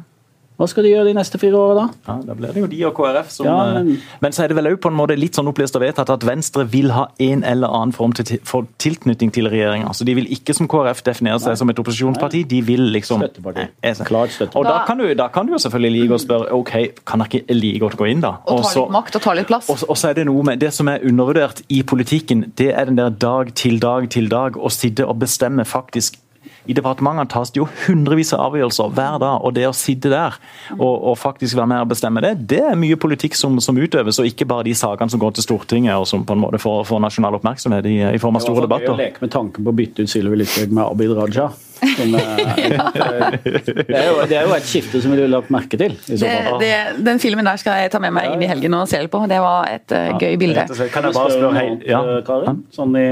Hva 0.59 0.67
skal 0.67 0.83
de 0.83 0.89
gjøre 0.91 1.07
de 1.07 1.15
neste 1.15 1.39
fire 1.39 1.55
åra, 1.55 1.75
da? 1.77 1.83
Ja, 2.09 2.13
Da 2.27 2.35
blir 2.35 2.51
det 2.51 2.59
jo 2.59 2.67
de 2.67 2.79
og 2.89 2.97
KrF 2.97 3.29
som 3.31 3.47
ja, 3.47 3.57
men... 3.77 3.93
Eh, 3.95 4.07
men... 4.19 4.33
så 4.35 4.43
er 4.43 4.51
det 4.51 4.57
vel 4.57 4.67
òg 4.73 4.81
på 4.83 4.91
en 4.91 4.97
måte 4.97 5.15
litt 5.15 5.37
sånn 5.39 5.47
opplyst 5.47 5.77
og 5.79 5.85
vedtatt 5.85 6.11
at 6.11 6.25
Venstre 6.27 6.65
vil 6.67 6.91
ha 6.91 7.05
en 7.23 7.45
eller 7.47 7.71
annen 7.71 7.95
form 7.95 8.11
til, 8.17 8.41
for 8.43 8.67
tilknytning 8.83 9.31
til 9.35 9.47
regjeringa. 9.47 9.87
Altså, 9.87 10.03
de 10.09 10.17
vil 10.19 10.27
ikke 10.35 10.57
som 10.57 10.67
KrF 10.67 10.99
definere 11.07 11.39
seg 11.39 11.55
Nei. 11.55 11.61
som 11.63 11.71
et 11.71 11.79
opposisjonsparti, 11.79 12.43
de 12.51 12.61
vil 12.67 12.89
liksom 12.91 13.23
Støtteparti. 13.23 13.69
Klart 14.09 14.35
støtteparti. 14.35 14.59
Og 14.59 14.67
da 14.67 14.83
kan, 14.83 14.99
du, 14.99 15.07
da 15.15 15.29
kan, 15.31 15.47
du, 15.47 15.55
jo 15.55 15.63
selvfølgelig 15.63 16.03
like 16.03 16.17
å 16.19 16.21
spørre 16.25 16.59
ok, 16.59 16.75
kan 17.07 17.23
dere 17.23 17.39
ikke 17.39 17.55
like 17.55 17.83
godt 17.85 17.99
gå 18.03 18.11
inn, 18.11 18.23
da? 18.27 18.35
Og 18.51 18.63
ta 18.67 18.75
litt 18.75 18.95
makt 18.99 19.19
og 19.19 19.27
ta 19.29 19.39
litt 19.39 19.49
plass. 19.49 19.71
Og, 19.71 19.85
og 19.87 19.99
så 19.99 20.11
er 20.11 20.19
det 20.19 20.27
noe 20.27 20.43
med 20.51 20.59
det 20.59 20.73
som 20.75 20.91
er 20.91 21.05
undervurdert 21.07 21.63
i 21.71 21.85
politikken, 21.87 22.49
det 22.59 22.73
er 22.73 22.91
den 22.91 22.99
der 22.99 23.15
dag 23.15 23.55
til 23.55 23.79
dag 23.79 24.11
til 24.11 24.27
dag 24.31 24.59
å 24.59 24.71
sitte 24.73 25.07
og 25.07 25.21
bestemme 25.23 25.63
faktisk 25.67 26.19
i 26.69 26.75
departementene 26.77 27.25
tas 27.29 27.49
det 27.53 27.61
jo 27.61 27.67
hundrevis 27.87 28.33
av 28.35 28.49
avgjørelser 28.49 28.91
hver 28.93 29.17
dag, 29.23 29.45
og 29.45 29.55
det 29.57 29.65
å 29.65 29.75
sitte 29.75 30.11
der 30.11 30.35
og, 30.77 30.93
og 31.11 31.15
faktisk 31.17 31.57
være 31.57 31.71
med 31.71 31.85
og 31.85 31.93
bestemme 31.93 32.21
det, 32.23 32.35
det 32.51 32.61
er 32.71 32.77
mye 32.79 32.97
politikk 32.99 33.37
som, 33.37 33.57
som, 33.63 33.77
utøves, 33.79 34.19
og 34.21 34.29
ikke 34.29 34.45
bare 34.49 34.67
de 34.67 34.75
sakene 34.77 35.09
som 35.09 35.21
går 35.21 35.37
til 35.37 35.47
Stortinget 35.47 35.97
og 35.97 36.05
som 36.09 36.25
på 36.27 36.35
en 36.37 36.43
måte 36.43 36.61
får, 36.61 36.83
får 36.89 37.01
nasjonal 37.07 37.39
oppmerksomhet 37.39 37.89
i, 37.89 37.97
i 38.13 38.21
form 38.21 38.37
av 38.37 38.45
store 38.45 38.67
debatter. 38.67 38.91
Det 38.91 38.93
er 38.93 38.99
jo 38.99 39.07
leke 39.07 39.25
med 39.25 39.33
tanken 39.33 39.65
på 39.65 39.73
å 39.73 39.79
bytte 39.79 40.05
ut 40.05 40.13
Sylvi 40.13 40.43
Listhaug 40.43 40.75
med 40.77 40.85
Abid 40.85 41.15
Raja. 41.17 41.49
Som, 41.79 42.13
eh, 42.19 42.21
det, 43.43 43.95
er 43.95 44.07
jo, 44.09 44.15
det, 44.27 44.35
er 44.35 44.43
jo, 44.43 44.53
et 44.57 44.67
skifte 44.67 44.99
som 45.01 45.13
vi 45.13 45.21
ville 45.21 45.31
lagt 45.31 45.49
merke 45.53 45.79
til. 45.79 45.95
Det, 46.11 46.35
det, 46.59 46.71
den 47.07 47.23
filmen 47.23 47.47
der 47.47 47.61
skal 47.61 47.79
jeg 47.81 47.93
ta 47.93 48.03
med 48.03 48.13
meg 48.13 48.33
inn 48.33 48.43
i 48.43 48.51
helgen 48.51 48.75
og 48.77 48.85
se 48.91 49.01
på. 49.09 49.23
Det 49.31 49.39
var 49.41 49.71
et 49.71 49.95
uh, 49.95 50.19
gøy 50.19 50.35
bilde. 50.41 50.67
Kan 50.93 51.07
jeg 51.07 51.15
bare 51.15 51.33
spørre, 51.33 51.53
hei, 51.55 51.67
ja. 51.87 52.03
Karin? 52.27 52.65
Sånn 52.75 52.97
i 52.99 53.09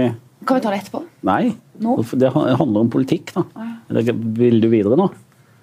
kan 0.48 0.58
vi 0.58 0.64
ta 0.64 0.74
det 0.74 0.82
etterpå? 0.82 1.04
Nei, 1.28 1.54
nå? 1.84 1.96
det 2.18 2.34
handler 2.34 2.84
om 2.86 2.92
politikk. 2.92 3.34
da. 3.36 3.46
Vil 4.40 4.62
du 4.64 4.70
videre 4.72 5.00
nå? 5.00 5.10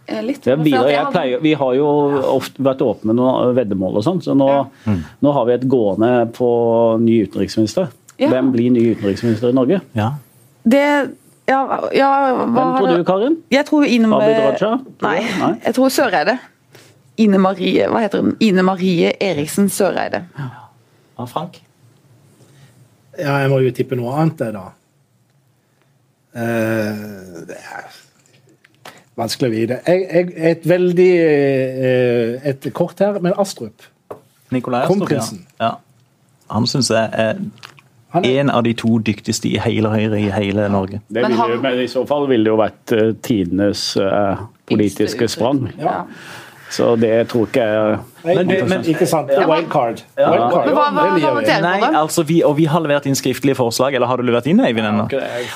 Litt. 0.05 0.45
Ja, 0.45 0.59
videre, 0.61 1.07
pleier, 1.15 1.41
vi 1.41 1.55
har 1.57 1.77
jo 1.79 1.89
ofte 2.35 2.61
vært 2.65 2.83
åpne 2.85 3.09
med 3.09 3.17
noen 3.23 3.55
veddemål 3.57 4.03
og 4.03 4.05
sånn, 4.05 4.21
så 4.21 4.35
nå, 4.37 4.49
ja. 4.53 4.97
nå, 5.25 5.31
har 5.33 5.47
vi 5.49 5.55
et 5.55 5.65
gående 5.65 6.11
på 6.37 6.49
ny 7.01 7.23
utenriksminister. 7.25 7.89
Ja. 8.21 8.29
Hvem 8.29 8.51
blir 8.53 8.75
ny 8.75 8.83
utenriksminister 8.93 9.55
i 9.55 9.57
Norge? 9.57 9.81
Ja. 9.97 10.11
Det 10.65 10.85
ja, 11.49 11.61
ja 11.93 12.11
Hvem 12.37 12.77
tror 12.77 12.89
du, 12.89 13.05
Karin? 13.05 13.39
Jeg 13.53 13.67
tror 13.69 13.85
Ine 13.85 14.09
Marie 14.09 14.53
Nei, 15.05 15.17
jeg 15.65 15.75
tror 15.77 15.93
Søreide. 15.93 16.39
Ine 17.21 17.41
Marie 17.41 17.89
hva 17.91 18.01
heter 18.05 18.25
hun? 18.25 18.37
Ine 18.45 18.65
Marie 18.67 19.13
Eriksen 19.23 19.69
Søreide. 19.73 20.25
Ja, 20.37 21.27
Frank? 21.31 21.61
Ja, 23.19 23.37
jeg 23.43 23.51
må 23.53 23.61
jo 23.65 23.73
tippe 23.75 23.99
noe 23.99 24.15
annet, 24.21 24.41
jeg, 24.41 24.55
da. 24.57 24.65
Uh, 26.35 27.45
det 27.47 27.59
er 27.61 27.93
vanskelig 29.19 29.51
å 29.51 29.53
vite. 29.53 29.79
Jeg, 29.87 30.07
jeg, 30.09 30.33
et 30.51 30.65
veldig 30.67 31.11
uh, 31.23 32.49
Et 32.51 32.67
kort 32.75 32.99
her, 32.99 33.21
men 33.23 33.37
Astrup. 33.39 33.87
Nikolai 34.55 34.83
Astrup, 34.83 35.05
Kronprinsen. 35.05 35.45
Ja. 35.61 35.77
ja. 35.77 36.51
Han 36.55 36.67
syns 36.69 36.91
jeg 36.93 37.09
er 37.15 37.39
en 38.15 38.51
av 38.51 38.63
de 38.67 38.75
to 38.79 38.99
dyktigste 39.03 39.49
i 39.51 39.61
hele 39.63 39.91
Høyre 39.91 40.19
i 40.21 40.27
hele 40.31 40.67
Norge. 40.71 41.01
Det 41.09 41.23
ville, 41.25 41.47
jo, 41.51 41.61
men 41.63 41.81
I 41.83 41.89
så 41.91 42.05
fall 42.07 42.29
ville 42.31 42.47
det 42.47 42.53
jo 42.53 42.59
vært 42.61 42.95
uh, 42.95 43.07
tidenes 43.27 43.87
uh, 43.99 44.45
politiske 44.71 45.29
sprang. 45.31 45.69
Ja. 45.79 46.03
Så 46.71 46.95
det 46.99 47.15
tror 47.31 47.49
ikke 47.49 47.67
jeg 47.71 47.99
Men, 48.25 48.55
men, 48.71 48.87
ikke 48.89 49.07
sant? 49.09 49.29
Wildcard. 49.35 50.01
Ja. 50.17 50.31
Wildcard. 50.33 50.71
Hva, 50.73 50.87
hva, 50.95 51.07
hva 51.21 51.61
Nei, 51.65 51.79
altså 51.93 52.25
vi, 52.27 52.41
og 52.47 52.57
vi 52.57 52.65
har 52.71 52.83
levert 52.85 53.07
inn 53.09 53.17
skriftlige 53.19 53.59
forslag. 53.59 53.97
Eller 53.99 54.09
har 54.09 54.21
du 54.21 54.27
levert 54.27 54.49
inn, 54.51 54.63
Eivind? 54.65 54.85
ennå? 54.85 55.09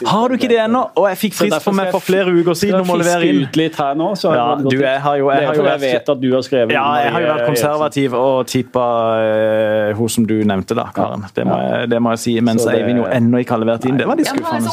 Har 0.07 0.29
du 0.29 0.37
ikke 0.39 0.49
det 0.51 0.59
ennå? 0.63 0.83
Og 0.99 1.09
jeg 1.11 1.19
fikk 1.23 1.37
frist 1.39 1.63
for 1.65 1.77
meg 1.77 1.91
for 1.95 2.05
flere 2.05 2.33
uker 2.33 2.57
siden 2.59 2.81
om 2.83 2.93
å 2.95 2.99
levere 3.01 3.29
inn. 3.29 3.43
ut 3.45 3.59
litt 3.59 3.79
her 3.79 3.97
nå, 3.99 4.11
så 4.19 4.33
ja, 4.37 4.47
du, 4.61 4.77
jeg 4.77 5.01
har 5.05 5.19
jo, 5.21 5.31
jeg 5.33 5.49
har 5.49 5.59
jo 5.59 5.67
jeg 5.69 5.83
vet 5.85 6.13
at 6.15 6.23
du 6.23 6.29
har 6.33 6.45
skrevet 6.47 6.75
Ja, 6.75 6.85
jeg 7.03 7.13
har 7.15 7.25
jo 7.25 7.31
vært 7.33 7.49
konservativ 7.49 8.17
og 8.19 8.37
tippa 8.51 8.87
uh, 9.19 9.97
hun 9.99 10.13
som 10.13 10.29
du 10.29 10.37
nevnte, 10.49 10.77
da, 10.79 10.89
Karen. 10.95 11.27
Det 11.35 11.47
må, 11.49 11.59
jeg, 11.65 11.91
det 11.93 12.03
må 12.05 12.15
jeg 12.17 12.25
si. 12.25 12.37
Mens 12.45 12.67
Eivind 12.71 13.03
jo 13.03 13.09
ennå 13.11 13.43
ikke 13.43 13.57
har 13.57 13.65
levert 13.65 13.89
inn. 13.89 13.99
Det 14.01 14.09
var 14.09 14.19
litt 14.19 14.31
skuffende. 14.31 14.69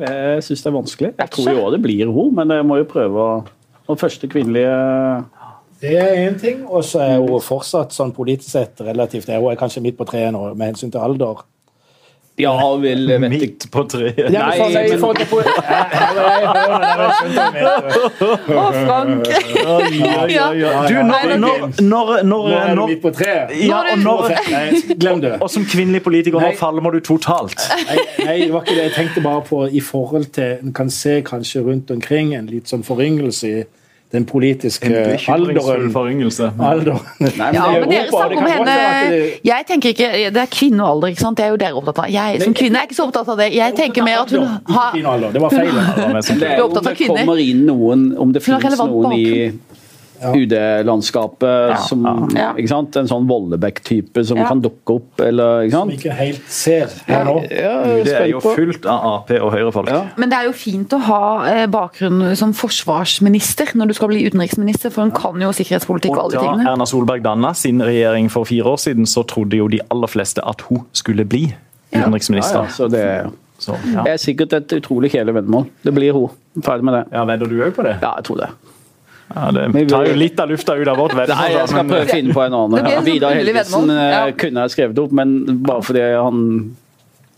Jeg 0.00 0.44
syns 0.46 0.64
det 0.64 0.70
er 0.70 0.76
vanskelig. 0.76 1.14
Jeg 1.20 1.34
tror 1.36 1.50
jo 1.50 1.64
òg 1.64 1.72
det 1.76 1.82
blir 1.84 2.10
hun, 2.10 2.34
men 2.36 2.52
jeg 2.54 2.66
må 2.66 2.80
jo 2.80 2.86
prøve 2.90 3.24
å 3.24 3.30
og 3.90 3.98
første 4.00 4.30
kvinnelige 4.30 4.74
det 5.80 5.94
er 5.96 6.28
én 6.28 6.34
ting, 6.36 6.66
og 6.68 6.84
så 6.84 7.00
er 7.00 7.14
hun 7.22 7.40
fortsatt 7.40 7.94
sånn 7.96 8.10
politisk 8.12 8.52
sett 8.52 8.82
relativt 8.84 9.30
Hun 9.32 9.48
er 9.48 9.56
kanskje 9.56 9.80
midt 9.80 9.96
på 9.96 10.04
treet 10.04 10.28
nå 10.34 10.50
med 10.52 10.74
hensyn 10.74 10.92
til 10.92 11.00
alder. 11.00 11.40
Ja, 12.40 12.76
vel 12.80 13.18
Midt 13.28 13.66
på 13.72 13.82
treet? 13.90 14.18
Ja, 14.32 14.48
Nei, 14.48 14.58
men 14.60 15.00
Å, 18.50 18.66
Frank! 18.76 19.26
Du, 20.90 20.94
når, 21.10 21.34
når, 21.40 21.66
når, 21.82 22.12
når 22.28 22.48
er 22.60 22.74
du 22.76 22.84
midt 22.92 23.02
på 23.02 23.12
treet? 23.16 23.52
Ja, 23.64 23.82
og 23.92 24.04
når 24.04 24.36
Glem 25.00 25.20
det. 25.24 25.34
Og 25.40 25.50
som 25.52 25.66
kvinnelig 25.68 26.02
politiker, 26.06 26.40
nå 26.40 26.52
falmer 26.60 26.96
du 26.96 27.00
totalt. 27.04 27.60
Nei, 28.20 28.38
det 28.44 28.52
var 28.54 28.64
ikke 28.64 28.76
det. 28.76 28.86
Jeg 28.88 28.96
tenkte 28.96 29.24
bare 29.24 29.44
på 29.48 29.64
i 29.66 29.82
forhold 29.84 30.30
til 30.36 30.60
En 30.60 30.72
kan 30.76 30.90
se 30.92 31.20
kanskje 31.26 31.64
rundt 31.66 31.90
omkring 31.92 32.34
en 32.36 32.48
litt 32.50 32.70
sånn 32.70 32.84
foryngelse 32.86 33.50
i 33.50 33.60
den 34.12 34.24
politiske 34.26 34.90
alderen. 35.28 35.92
alderen. 36.58 36.98
Nei, 37.38 37.50
ja, 37.54 37.66
men 37.78 37.90
dere 37.92 38.08
snakker 38.10 38.40
om 38.40 38.48
henne 38.50 38.74
Jeg 39.46 39.66
tenker 39.68 39.92
ikke 39.94 40.08
Det 40.34 40.42
er 40.42 40.50
kvinnealder, 40.50 41.12
ikke 41.12 41.22
sant? 41.22 41.38
Det 41.38 41.46
er 41.46 41.52
jo 41.54 41.60
dere 41.62 41.78
opptatt 41.78 42.02
av. 42.04 42.10
Jeg 42.10 42.42
som 42.42 42.56
kvinne 42.58 42.82
er 42.82 42.88
ikke 42.88 42.98
så 42.98 43.06
opptatt 43.06 43.30
av 43.30 43.38
det. 43.38 43.50
Jeg 43.54 43.76
tenker 43.78 44.06
mer 44.06 44.24
at 44.24 44.34
hun 44.34 44.48
har 44.74 44.96
Det 45.30 45.44
var 45.44 45.54
feil. 45.54 45.82
Det 46.40 46.48
er 46.48 46.58
jo 46.58 46.70
om 46.70 46.80
det 46.90 46.96
kommer 47.06 47.44
inn 47.44 47.66
noen 47.68 48.08
Om 48.18 48.34
det 48.34 48.42
finnes 48.42 48.80
noen 48.80 49.14
i 49.14 49.28
ja. 50.20 50.32
UD-landskapet. 50.36 51.72
Ja, 51.72 51.76
som 51.84 52.04
ja. 52.36 52.50
ikke 52.58 52.70
sant? 52.70 52.96
En 53.00 53.08
sånn 53.10 53.28
Vollebekk-type 53.30 54.24
som 54.28 54.40
kan 54.44 54.62
dukke 54.62 54.98
opp. 54.98 55.22
Eller, 55.24 55.64
ikke 55.66 55.76
sant? 55.76 55.94
Som 55.94 55.96
ikke 55.96 56.16
helt 56.18 56.52
ser 56.52 56.94
her 57.08 57.26
nå. 57.28 57.36
UD 57.46 58.10
er 58.12 58.26
jo 58.32 58.42
fullt 58.44 58.88
av 58.90 59.06
Ap 59.14 59.32
og 59.40 59.50
Høyre-folk. 59.54 59.90
Men 60.20 60.32
det 60.32 60.40
er 60.40 60.50
jo 60.50 60.54
fint 60.56 60.94
å 60.96 61.00
ha 61.08 61.22
eh, 61.50 61.64
bakgrunn 61.70 62.34
som 62.38 62.54
forsvarsminister 62.56 63.74
når 63.78 63.92
du 63.92 63.96
skal 63.98 64.12
bli 64.12 64.24
utenriksminister, 64.28 64.92
for 64.94 65.06
hun 65.06 65.14
kan 65.16 65.40
jo 65.42 65.52
sikkerhetspolitikk 65.56 66.14
og 66.16 66.24
alle 66.26 66.38
tingene. 66.38 66.68
Da 66.68 66.74
Erna 66.76 66.88
Solberg 66.88 67.24
danna 67.26 67.54
sin 67.56 67.82
regjering 67.84 68.30
for 68.32 68.48
fire 68.48 68.74
år 68.74 68.80
siden, 68.82 69.08
så 69.10 69.24
trodde 69.28 69.58
jo 69.58 69.70
de 69.72 69.82
aller 69.90 70.10
fleste 70.10 70.44
at 70.46 70.66
hun 70.68 70.84
skulle 70.96 71.26
bli 71.28 71.48
utenriksminister. 71.94 72.68
så 72.74 72.88
det 72.90 73.06
så, 73.60 73.76
ja. 73.92 74.04
Det 74.06 74.12
er 74.14 74.20
sikkert 74.20 74.54
et 74.56 74.72
utrolig 74.72 75.10
kjedelig 75.12 75.34
veddemål. 75.36 75.66
Det 75.84 75.92
blir 75.92 76.16
hun. 76.16 76.30
Ferdig 76.64 76.86
med 76.88 76.96
det. 76.96 77.02
Ja, 77.12 77.26
Vedder 77.28 77.50
du 77.50 77.58
òg 77.60 77.74
på 77.76 77.84
det? 77.84 77.98
Ja, 78.00 78.14
jeg 78.16 78.24
tror 78.30 78.38
det. 78.40 78.48
Ja, 79.34 79.50
det 79.54 79.88
tar 79.88 80.08
jo 80.08 80.14
litt 80.18 80.40
av 80.42 80.50
lufta 80.50 80.74
ut 80.74 80.88
av 80.88 80.96
vårt 80.98 81.14
veddemål. 81.14 81.38
Nei, 81.38 81.50
jeg 81.54 81.70
skal 81.70 81.86
prøve 81.86 82.02
å 82.02 82.10
finne 82.10 82.34
på 82.34 82.42
en 82.42 82.56
annen. 82.58 82.88
Ja, 82.90 83.02
Vidar 83.06 83.36
Helgesen 83.38 83.92
eh, 83.94 84.06
ja. 84.10 84.22
kunne 84.34 84.64
jeg 84.64 84.74
skrevet 84.74 84.98
opp, 84.98 85.12
men 85.14 85.36
bare 85.62 85.84
fordi 85.86 86.02
han 86.16 86.40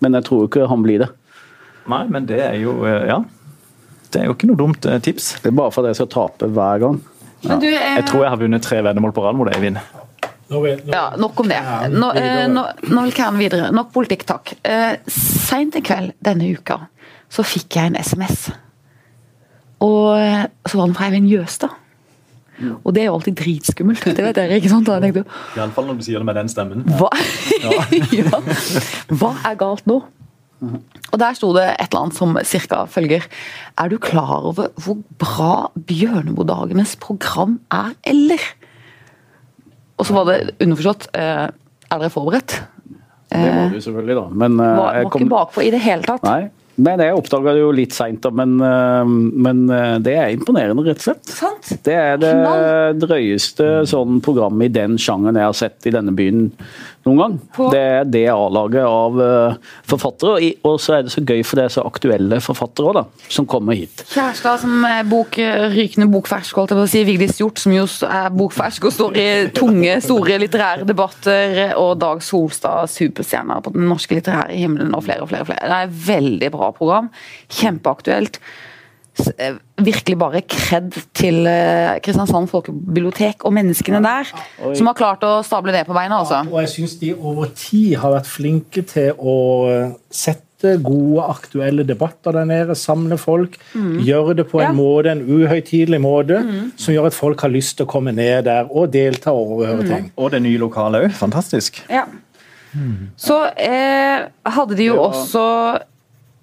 Men 0.02 0.16
jeg 0.18 0.26
tror 0.26 0.46
ikke 0.48 0.66
han 0.70 0.82
blir 0.82 1.04
det. 1.04 1.08
Nei, 1.92 2.02
men 2.14 2.28
det 2.30 2.40
er 2.46 2.56
jo 2.62 2.80
eh, 2.88 3.04
Ja. 3.10 3.20
Det 4.12 4.20
er 4.20 4.28
jo 4.28 4.36
ikke 4.36 4.48
noe 4.50 4.60
dumt 4.60 4.86
eh, 4.88 4.98
tips. 5.04 5.28
Det 5.40 5.52
er 5.52 5.56
bare 5.56 5.72
fordi 5.72 5.92
jeg 5.92 6.00
skal 6.00 6.08
tape 6.12 6.48
hver 6.52 6.80
gang. 6.80 6.96
Ja. 7.42 7.58
Jeg 7.58 8.06
tror 8.08 8.24
jeg 8.24 8.32
har 8.32 8.40
vunnet 8.40 8.64
tre 8.64 8.80
veddemål 8.84 9.14
på 9.16 9.24
rad 9.24 9.36
mot 9.38 9.48
Eivind. 9.52 9.80
Ja, 10.84 11.04
nok 11.16 11.40
om 11.40 11.48
det. 11.48 11.60
Nå, 11.92 12.10
nå, 12.52 12.64
nå 12.92 13.04
vil 13.06 13.14
jeg 13.16 13.38
videre. 13.38 13.70
Nok 13.72 13.88
politikk, 13.94 14.26
takk. 14.28 14.52
Eh, 14.68 14.98
Seint 15.08 15.78
i 15.80 15.84
kveld 15.84 16.12
denne 16.20 16.50
uka 16.52 16.76
så 17.32 17.44
fikk 17.44 17.80
jeg 17.80 17.92
en 17.92 17.96
SMS. 17.96 18.50
Og 19.82 20.12
så 20.68 20.76
var 20.76 20.84
den 20.84 20.98
fra 20.98 21.08
Eivind 21.08 21.32
Jøstad. 21.32 21.72
Og 22.82 22.94
det 22.94 23.02
er 23.02 23.10
jo 23.10 23.18
alltid 23.18 23.36
dritskummelt. 23.40 24.04
Det 24.16 24.24
vet 24.24 24.38
dere, 24.38 24.58
ikke 24.60 24.70
sant? 24.72 24.88
Iallfall 24.88 25.88
når 25.88 26.00
du 26.00 26.06
sier 26.06 26.22
det 26.22 26.28
med 26.28 26.38
den 26.38 26.50
stemmen. 26.52 26.84
Hva, 26.98 27.10
ja. 27.66 28.42
Hva 29.12 29.32
er 29.50 29.58
galt 29.60 29.88
nå? 29.90 30.02
Og 30.62 31.18
Der 31.18 31.34
sto 31.34 31.50
det 31.56 31.64
et 31.74 31.88
eller 31.90 32.04
annet 32.04 32.16
som 32.16 32.36
cirka 32.46 32.84
følger 32.86 33.24
Er 33.82 33.88
du 33.90 33.96
klar 33.98 34.44
over 34.46 34.68
hvor 34.78 35.00
bra 35.18 35.72
Bjørnebodagenes 35.74 36.94
program 37.02 37.58
er, 37.74 37.96
eller? 38.06 38.44
Og 39.98 40.06
så 40.06 40.14
var 40.14 40.30
det 40.30 40.54
underforstått 40.62 41.10
eh, 41.18 41.48
Er 41.50 41.98
dere 41.98 42.12
forberedt? 42.14 42.60
Det 43.32 43.48
var 43.48 43.70
du 43.72 43.80
selvfølgelig, 43.80 44.16
da. 44.18 44.24
Men 44.44 44.58
var, 44.60 44.76
var 44.76 45.10
kom... 45.10 45.22
ikke 45.22 45.32
bakpå 45.32 45.62
i 45.64 45.70
det 45.72 45.80
hele 45.80 46.04
tatt. 46.04 46.24
Nei. 46.26 46.50
Nei, 46.80 46.94
det 46.96 47.10
oppdaga 47.12 47.52
jo 47.58 47.68
litt 47.74 47.92
seint, 47.92 48.24
men, 48.32 48.54
eh, 48.64 49.04
men, 49.04 49.68
eh, 49.68 49.98
det 49.98 50.14
er 50.16 50.30
imponerende, 50.32 50.84
rett 50.86 51.02
og 51.02 51.04
slett. 51.04 51.26
Sant? 51.28 51.72
Det 51.84 51.92
er 51.92 52.16
det 52.16 52.32
drøyeste 53.02 53.84
sånn 53.88 54.22
programmet 54.24 54.70
i 54.70 54.72
den 54.80 54.96
sjangeren 54.96 55.36
jeg 55.36 55.50
har 55.50 55.58
sett 55.58 55.86
i 55.86 55.92
denne 55.92 56.14
byen 56.16 56.48
noen 57.04 57.18
gang. 57.18 57.34
På. 57.52 57.68
Det 57.74 57.80
er 57.82 58.04
det 58.06 58.24
A-laget 58.30 58.86
av 58.86 59.18
uh, 59.18 59.56
forfattere. 59.90 60.52
Og 60.64 60.78
så 60.80 60.96
er 60.96 61.02
det 61.04 61.12
så 61.12 61.20
gøy 61.20 61.42
for 61.44 61.58
det 61.58 61.64
er 61.66 61.74
så 61.74 61.84
aktuelle 61.84 62.38
forfattere 62.40 62.92
også, 62.92 63.02
da, 63.02 63.26
som 63.36 63.48
kommer 63.50 63.76
hit. 63.76 64.04
Kjærestad 64.12 64.62
som 64.62 64.86
er 64.86 65.02
bok, 65.10 65.36
rykende 65.74 66.06
bokfersk, 66.12 66.56
holdt 66.56 66.72
jeg 66.72 66.78
på 66.78 66.86
å 66.86 66.92
si. 66.92 67.02
Vigdis 67.08 67.40
Hjort 67.42 67.58
som 67.58 67.74
jo 67.74 67.88
er 68.06 68.30
bokfersk 68.32 68.86
og 68.86 68.94
står 68.94 69.18
i 69.18 69.26
tunge, 69.56 69.98
store 70.06 70.38
litterære 70.44 70.86
debatter. 70.88 71.74
Og 71.82 71.96
Dag 72.00 72.22
Solstad, 72.22 72.90
superstjerner 72.92 73.64
på 73.66 73.74
den 73.74 73.88
norske 73.90 74.16
litterære 74.16 74.54
himmelen, 74.54 74.94
og 74.94 75.02
flere 75.08 75.26
og 75.26 75.32
flere. 75.32 75.42
og 75.42 75.50
flere. 75.50 75.72
Det 75.72 75.80
er 75.82 75.96
veldig 76.06 76.52
bra 76.54 76.61
program. 76.70 77.10
Kjempeaktuelt. 77.50 78.38
Eh, 79.36 79.58
virkelig 79.84 80.16
bare 80.16 80.40
kred 80.48 80.94
til 81.12 81.44
eh, 81.46 81.98
Kristiansand 82.00 82.48
folkebibliotek 82.48 83.44
og 83.44 83.52
menneskene 83.52 84.00
der, 84.00 84.30
som 84.72 84.88
har 84.88 84.96
klart 84.96 85.26
å 85.28 85.34
stable 85.44 85.74
det 85.74 85.82
på 85.84 85.96
beina. 85.96 86.22
Også. 86.22 86.38
Ja, 86.40 86.48
og 86.48 86.62
jeg 86.64 86.70
syns 86.72 86.94
de 87.02 87.12
over 87.18 87.52
tid 87.52 87.98
har 88.00 88.14
vært 88.14 88.30
flinke 88.30 88.84
til 88.88 89.12
å 89.18 89.36
eh, 89.68 89.92
sette 90.08 90.78
gode, 90.80 91.26
aktuelle 91.26 91.84
debatter 91.84 92.38
der 92.38 92.48
nede, 92.48 92.78
samle 92.78 93.18
folk. 93.20 93.58
Mm. 93.74 94.00
Gjøre 94.06 94.38
det 94.40 94.48
på 94.48 94.62
en 94.62 94.70
ja. 94.70 94.72
måte, 94.80 95.12
en 95.12 95.24
uhøytidelig 95.28 96.00
måte, 96.00 96.40
mm. 96.46 96.72
som 96.80 96.96
gjør 96.96 97.10
at 97.10 97.18
folk 97.18 97.44
har 97.44 97.52
lyst 97.52 97.76
til 97.76 97.88
å 97.88 97.92
komme 97.92 98.16
ned 98.16 98.46
der 98.48 98.70
og 98.70 98.94
delta 98.94 99.34
og 99.36 99.58
overhøre 99.58 99.82
mm. 99.84 99.92
ting. 99.92 100.10
Og 100.16 100.32
det 100.32 100.44
nye 100.46 100.62
lokalet 100.62 101.10
òg. 101.10 101.16
Fantastisk. 101.20 101.84
Ja. 101.92 102.06
Mm. 102.72 103.10
Så 103.20 103.42
eh, 103.60 104.24
hadde 104.56 104.78
de 104.78 104.88
jo 104.88 105.02
også 105.02 105.42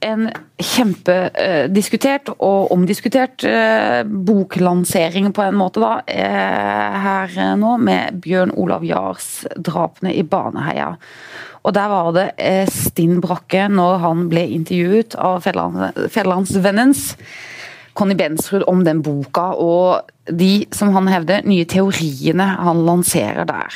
en 0.06 0.30
kjempediskutert 0.60 2.32
eh, 2.32 2.38
og 2.46 2.72
omdiskutert 2.74 3.44
eh, 3.48 4.02
boklansering 4.06 5.32
på 5.36 5.44
en 5.46 5.58
måte, 5.60 5.84
da, 5.84 6.00
eh, 6.08 6.98
her 7.06 7.36
nå, 7.60 7.76
med 7.84 8.22
Bjørn 8.24 8.54
Olav 8.56 8.86
Jahrs 8.88 9.46
'Drapene 9.56 10.14
i 10.16 10.24
Baneheia'. 10.24 10.96
Og 11.64 11.74
der 11.76 11.90
var 11.92 12.12
det 12.16 12.30
stinn 12.72 13.20
brakke 13.22 13.68
når 13.68 13.98
han 14.00 14.30
ble 14.32 14.46
intervjuet 14.48 15.16
av 15.20 15.44
Fjellandsvennens 15.44 17.18
Conny 18.00 18.16
Bensrud 18.16 18.64
om 18.72 18.86
den 18.88 19.02
boka 19.04 19.50
og 19.60 20.08
de, 20.32 20.66
som 20.72 20.94
han 20.96 21.10
hevder, 21.12 21.44
nye 21.44 21.68
teoriene 21.68 22.46
han 22.64 22.86
lanserer 22.88 23.44
der. 23.50 23.76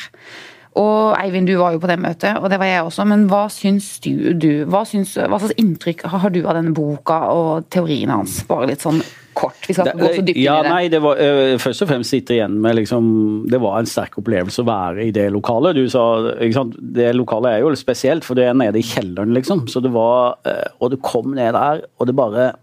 Og 0.79 1.13
Eivind, 1.19 1.47
du 1.49 1.57
var 1.59 1.75
jo 1.75 1.81
på 1.81 1.89
det 1.89 1.99
møtet, 2.01 2.39
og 2.39 2.49
det 2.49 2.57
var 2.61 2.69
jeg 2.69 2.85
også. 2.87 3.05
Men 3.09 3.27
hva 3.29 3.43
syns 3.53 3.97
du, 4.03 4.33
du 4.33 4.63
hva, 4.69 4.83
syns, 4.89 5.15
hva, 5.19 5.37
slags 5.37 5.57
inntrykk 5.61 6.07
har 6.09 6.33
du 6.33 6.41
av 6.43 6.57
denne 6.57 6.73
boka 6.73 7.19
og 7.33 7.67
teoriene 7.73 8.17
hans? 8.23 8.39
Bare 8.49 8.71
litt 8.71 8.81
sånn 8.81 9.03
kort. 9.37 9.59
Vi 9.67 9.75
skal 9.75 9.91
ikke 9.91 10.01
gå 10.01 10.09
så 10.15 10.25
dypt 10.25 10.39
ja, 10.41 10.57
inn 10.57 10.65
i 10.65 10.67
det. 10.67 10.73
Nei, 10.73 10.89
det 10.93 11.01
var, 11.03 11.21
uh, 11.21 11.53
først 11.61 11.85
og 11.85 11.91
fremst 11.91 12.13
sitter 12.13 12.37
igjen 12.37 12.57
med 12.61 12.77
liksom, 12.79 13.05
Det 13.49 13.59
var 13.61 13.79
en 13.79 13.89
sterk 13.89 14.17
opplevelse 14.21 14.63
å 14.63 14.67
være 14.69 15.07
i 15.07 15.13
det 15.15 15.27
lokalet. 15.33 15.77
Du 15.77 15.89
sa, 15.93 16.03
ikke 16.33 16.57
sant? 16.57 16.77
Det 16.97 17.11
lokalet 17.17 17.57
er 17.59 17.65
jo 17.65 17.73
spesielt, 17.77 18.25
for 18.25 18.39
det 18.39 18.49
er 18.49 18.57
nede 18.57 18.81
i 18.81 18.85
kjelleren, 18.85 19.33
liksom. 19.37 19.67
Så 19.69 19.81
det 19.83 19.93
var, 19.93 20.39
uh, 20.47 20.67
og 20.79 20.93
du 20.93 20.99
kom 21.05 21.33
ned 21.37 21.53
der, 21.57 21.85
og 21.99 22.09
det 22.09 22.17
bare 22.17 22.53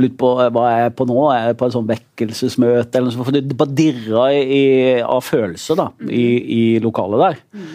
lurt 0.00 0.18
på 0.20 0.32
eh, 0.40 0.50
hva 0.54 0.66
jeg 0.72 0.88
er 0.88 0.92
på 0.96 1.06
nå. 1.08 1.20
Er 1.34 1.50
jeg 1.50 1.60
på 1.60 1.68
en 1.68 1.76
sånn 1.76 1.88
vekkelsesmøte 1.90 2.98
eller 2.98 3.10
noe 3.10 3.16
sånt? 3.16 3.28
For 3.28 3.36
det 3.36 3.58
bare 3.58 3.78
dirra 3.78 4.28
i, 4.34 4.62
av 5.04 5.24
følelser 5.26 5.80
da, 5.80 5.88
i, 6.08 6.26
i 6.56 6.62
lokalet 6.84 7.26
der. 7.26 7.42
Mm. 7.56 7.72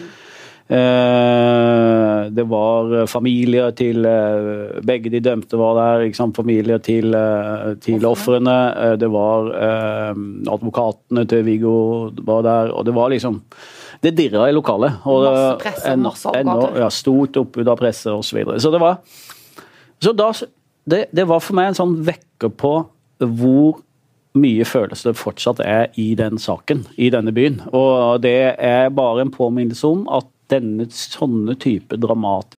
Eh, 0.68 2.22
det 2.36 2.44
var 2.44 3.06
familier 3.08 3.70
til 3.72 4.04
eh, 4.04 4.74
Begge 4.84 5.08
de 5.14 5.22
dømte 5.24 5.56
var 5.56 5.78
der. 5.78 6.04
Familier 6.36 6.82
til, 6.84 7.14
eh, 7.16 7.72
til 7.80 8.04
ofrene. 8.04 8.58
Eh, 8.74 8.96
det 9.00 9.08
var 9.14 9.48
eh, 9.56 10.20
advokatene 10.52 11.24
til 11.30 11.46
Viggo 11.46 11.78
var 12.20 12.44
der. 12.44 12.74
Og 12.74 12.84
det 12.84 12.96
var 12.98 13.14
liksom 13.14 13.40
Det 14.02 14.12
dirra 14.14 14.44
i 14.46 14.52
lokalet. 14.54 15.00
Og, 15.10 15.24
masse 15.24 15.56
presse, 15.62 15.96
masse 15.98 16.28
advokater. 16.30 16.82
Ja, 16.84 16.90
stort 16.92 17.40
oppbud 17.40 17.72
av 17.72 17.80
presse 17.80 18.12
osv. 18.12 18.28
Så, 18.28 18.36
videre. 18.36 18.60
så 18.60 18.70
det 18.70 18.82
var 18.82 19.00
så 19.98 20.12
da 20.14 20.28
det, 20.90 21.04
det, 21.12 21.28
var 21.28 21.42
for 21.44 21.58
meg 21.58 21.70
en 21.70 21.78
sånn 21.78 21.98
vekker 22.06 22.52
på 22.56 22.72
hvor 23.18 23.80
mye 24.38 24.64
følelser 24.68 25.12
det 25.12 25.20
fortsatt 25.20 25.60
er 25.64 25.88
i 25.98 26.12
den 26.18 26.38
saken, 26.38 26.86
i 26.96 27.10
denne 27.10 27.32
byen. 27.34 27.60
Og 27.74 28.22
det 28.22 28.54
er 28.54 28.92
bare 28.94 29.24
en 29.24 29.34
påminnelse 29.34 29.86
om 29.88 30.06
at 30.12 30.28
denne 30.52 30.88
sånne 30.94 31.58
type 31.60 31.98
dramat 32.00 32.54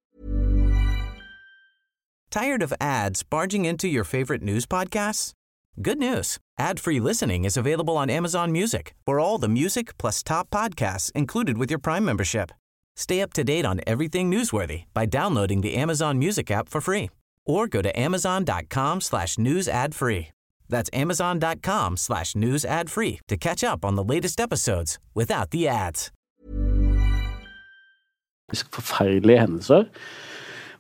Tired 2.31 2.63
of 2.63 2.73
ads 2.81 3.25
barging 3.25 3.65
into 3.65 3.89
your 3.89 4.05
favorite 4.05 4.41
news 4.41 4.65
podcasts? 4.65 5.33
Good 5.83 5.99
news. 5.99 6.39
Ad-free 6.61 7.01
listening 7.01 7.45
is 7.45 7.57
available 7.57 7.97
on 7.97 8.09
Amazon 8.09 8.53
Music 8.53 8.95
for 9.05 9.19
all 9.19 9.37
the 9.39 9.49
music 9.49 9.99
plus 9.99 10.23
top 10.23 10.49
podcasts 10.51 11.11
included 11.13 11.59
with 11.59 11.71
your 11.71 11.81
Prime 11.81 12.05
membership. 12.05 12.53
Stay 12.95 13.21
up 13.21 13.33
to 13.33 13.43
date 13.43 13.67
on 13.67 13.81
everything 13.85 14.31
newsworthy 14.31 14.85
by 14.95 15.07
downloading 15.07 15.63
the 15.63 15.75
Amazon 15.75 16.21
Music 16.21 16.53
app 16.53 16.69
for 16.69 16.81
free 16.81 17.11
or 17.47 17.67
go 17.69 17.83
to 17.83 18.01
amazon.com 18.01 19.01
slash 19.01 19.39
news 19.39 19.69
ad 19.69 19.95
free. 19.95 20.29
That's 20.69 20.91
amazon.com 20.93 21.97
slash 21.97 22.35
news 22.35 22.65
ad 22.65 22.91
free 22.91 23.19
to 23.29 23.37
catch 23.37 23.65
up 23.65 23.85
on 23.85 23.97
the 23.97 24.05
latest 24.05 24.41
episodes 24.41 24.99
without 25.15 25.51
the 25.51 25.69
ads. 25.69 26.11
forferdelige 28.73 29.39
hendelser, 29.39 29.85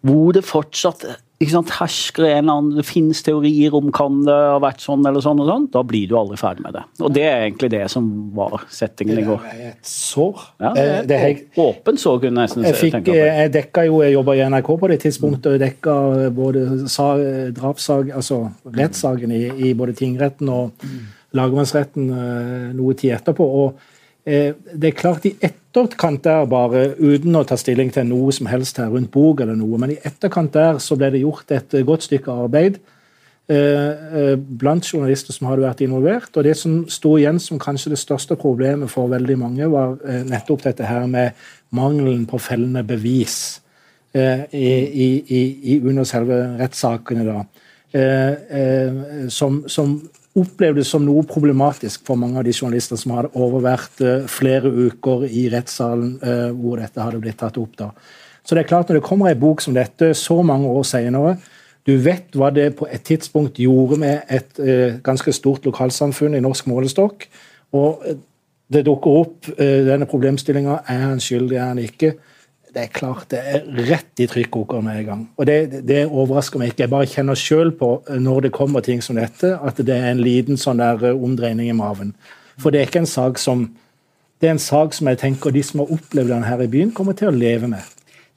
hvor 0.00 0.32
det 0.32 0.44
fortsatt 0.44 1.04
ikke 1.40 1.54
sant, 1.54 1.70
hersker 1.72 2.26
en 2.26 2.42
eller 2.42 2.52
annen 2.58 2.74
Det 2.76 2.84
finnes 2.84 3.22
teorier 3.24 3.72
om 3.76 3.88
kan 3.96 4.18
det 4.26 4.34
ha 4.34 4.58
vært 4.60 4.82
sånn 4.84 5.06
eller 5.08 5.24
sånn, 5.24 5.38
og 5.40 5.48
sånn, 5.48 5.68
da 5.72 5.80
blir 5.88 6.10
du 6.10 6.12
aldri 6.20 6.36
ferdig 6.36 6.66
med 6.66 6.76
det. 6.76 6.82
Og 7.00 7.14
Det 7.16 7.22
er 7.24 7.44
egentlig 7.46 7.70
det 7.72 7.84
som 7.92 8.10
var 8.36 8.66
settingen 8.68 9.22
i 9.22 9.24
går. 9.24 9.46
Det 9.46 9.54
er 9.54 9.70
et 9.70 9.88
sår. 9.88 10.42
Ja, 10.60 10.72
det 10.76 10.82
er 10.82 10.98
et 10.98 11.08
det 11.08 11.20
er 11.20 11.62
åpent 11.64 12.02
sår, 12.02 12.18
kunne 12.26 12.44
jeg 12.44 12.50
nesten 12.50 12.66
Jeg, 12.68 12.76
fikk, 12.76 12.96
tenke 12.98 13.14
på. 13.14 13.16
jeg 13.16 13.52
dekka 13.56 13.86
jo, 13.88 14.02
jeg 14.04 14.16
jobba 14.18 14.34
i 14.36 14.42
NRK 14.52 14.68
på 14.82 14.90
det 14.92 14.98
tidspunktet, 15.06 15.48
og 15.54 15.64
dekka 15.64 15.94
både 16.36 16.66
sa, 16.92 17.08
altså 17.16 18.42
rettssaken 18.68 19.32
i, 19.32 19.40
i 19.70 19.72
både 19.78 19.96
tingretten 19.96 20.52
og 20.52 20.84
lagmannsretten 21.40 22.12
eh, 22.12 22.68
noe 22.76 22.98
tid 23.00 23.16
etterpå. 23.16 23.48
og 23.64 23.80
eh, 23.80 23.98
Det 24.24 24.84
er 24.84 24.96
klart 24.96 25.24
i 25.24 25.32
etterkant 25.40 26.22
der, 26.24 26.46
bare 26.50 26.90
uten 26.98 27.36
å 27.38 27.44
ta 27.48 27.56
stilling 27.58 27.92
til 27.94 28.08
noe 28.10 28.32
som 28.36 28.48
helst 28.50 28.80
her 28.80 28.90
rundt 28.92 29.10
bok 29.14 29.40
eller 29.40 29.56
noe, 29.56 29.78
men 29.80 29.94
i 29.94 30.00
etterkant 30.04 30.52
der 30.54 30.80
så 30.82 30.96
ble 30.98 31.08
det 31.14 31.22
gjort 31.22 31.54
et 31.56 31.76
eh, 31.76 31.86
godt 31.86 32.04
stykke 32.04 32.34
arbeid 32.44 32.76
eh, 33.50 33.56
eh, 34.20 34.34
blant 34.36 34.84
journalister 34.86 35.32
som 35.34 35.48
hadde 35.48 35.64
vært 35.64 35.80
involvert. 35.86 36.36
og 36.36 36.44
Det 36.44 36.56
som 36.58 36.82
sto 36.90 37.16
igjen 37.18 37.40
som 37.40 37.60
kanskje 37.62 37.94
det 37.94 38.02
største 38.02 38.36
problemet 38.40 38.92
for 38.92 39.08
veldig 39.08 39.38
mange, 39.40 39.70
var 39.72 39.96
eh, 40.04 40.22
nettopp 40.28 40.68
dette 40.68 40.86
her 40.90 41.08
med 41.10 41.32
mangelen 41.70 42.26
på 42.28 42.38
fellende 42.42 42.84
bevis 42.84 43.60
eh, 44.12 44.46
i, 44.52 44.68
i, 45.08 45.40
i, 45.74 45.80
under 45.80 46.04
selve 46.04 46.42
rettssakene. 46.60 47.26
da. 47.26 47.44
Eh, 47.90 48.32
eh, 48.60 49.28
som, 49.28 49.64
som 49.66 49.96
opplevdes 50.40 50.90
som 50.92 51.04
noe 51.04 51.22
problematisk 51.28 52.04
for 52.06 52.18
mange 52.20 52.40
av 52.40 52.46
de 52.46 52.54
journalister 52.54 52.98
som 53.00 53.14
hadde 53.16 53.32
overvært 53.38 54.02
eh, 54.04 54.26
flere 54.30 54.70
uker 54.70 55.26
i 55.28 55.46
rettssalen 55.52 56.16
eh, 56.18 56.48
hvor 56.56 56.80
dette 56.82 57.02
hadde 57.02 57.20
blitt 57.22 57.38
tatt 57.42 57.58
opp. 57.60 57.76
da. 57.78 57.90
Så 58.44 58.56
det 58.56 58.64
er 58.64 58.70
klart 58.70 58.88
Når 58.88 59.00
det 59.00 59.06
kommer 59.06 59.28
ei 59.28 59.38
bok 59.38 59.60
som 59.60 59.74
dette 59.76 60.14
så 60.14 60.40
mange 60.42 60.68
år 60.68 60.86
senere, 60.88 61.36
du 61.86 61.94
vet 61.96 62.34
hva 62.36 62.50
det 62.52 62.74
på 62.76 62.86
et 62.90 63.04
tidspunkt 63.04 63.60
gjorde 63.60 64.00
med 64.00 64.26
et 64.28 64.58
eh, 64.60 64.98
ganske 65.04 65.32
stort 65.32 65.64
lokalsamfunn 65.64 66.34
i 66.36 66.42
norsk 66.44 66.66
målestokk, 66.66 67.28
og 67.72 68.02
det 68.70 68.84
dukker 68.86 69.16
opp 69.18 69.46
denne 69.58 70.06
problemstillinga 70.06 70.76
er 70.90 71.00
han 71.02 71.22
skyldig, 71.22 71.56
er 71.58 71.68
han 71.72 71.80
ikke. 71.82 72.12
Det 72.70 72.84
er 72.84 72.90
klart 72.94 73.30
det 73.32 73.40
er 73.40 73.64
rett 73.88 74.22
i 74.22 74.28
trykkokeren 74.30 74.84
med 74.86 75.00
en 75.00 75.06
gang. 75.08 75.22
Og 75.36 75.46
det, 75.48 75.82
det 75.88 76.04
overrasker 76.06 76.60
meg 76.60 76.70
ikke. 76.70 76.84
Jeg 76.84 76.92
bare 76.92 77.10
kjenner 77.10 77.38
sjøl 77.38 77.72
på 77.76 77.92
eh, 78.06 78.20
når 78.22 78.46
det 78.46 78.52
kommer 78.54 78.84
ting 78.86 79.02
som 79.02 79.18
dette, 79.18 79.56
at 79.58 79.80
det 79.82 79.96
er 79.96 80.12
en 80.12 80.22
liten 80.22 80.60
sånn 80.60 80.82
der 80.82 81.02
eh, 81.10 81.24
omdreining 81.28 81.72
i 81.72 81.76
maven. 81.76 82.14
For 82.60 82.70
det 82.70 82.80
er 82.80 82.90
ikke 82.90 83.02
en 83.02 83.10
sak 83.10 83.40
som 83.42 83.68
det 84.40 84.48
er 84.48 84.54
en 84.54 84.62
sak 84.62 84.94
som 84.96 85.08
jeg 85.10 85.18
tenker 85.20 85.52
de 85.52 85.60
som 85.66 85.82
har 85.82 85.90
opplevd 85.92 86.30
den 86.32 86.46
her 86.46 86.62
i 86.64 86.68
byen, 86.72 86.94
kommer 86.96 87.12
til 87.12 87.28
å 87.28 87.34
leve 87.36 87.68
med. 87.68 87.84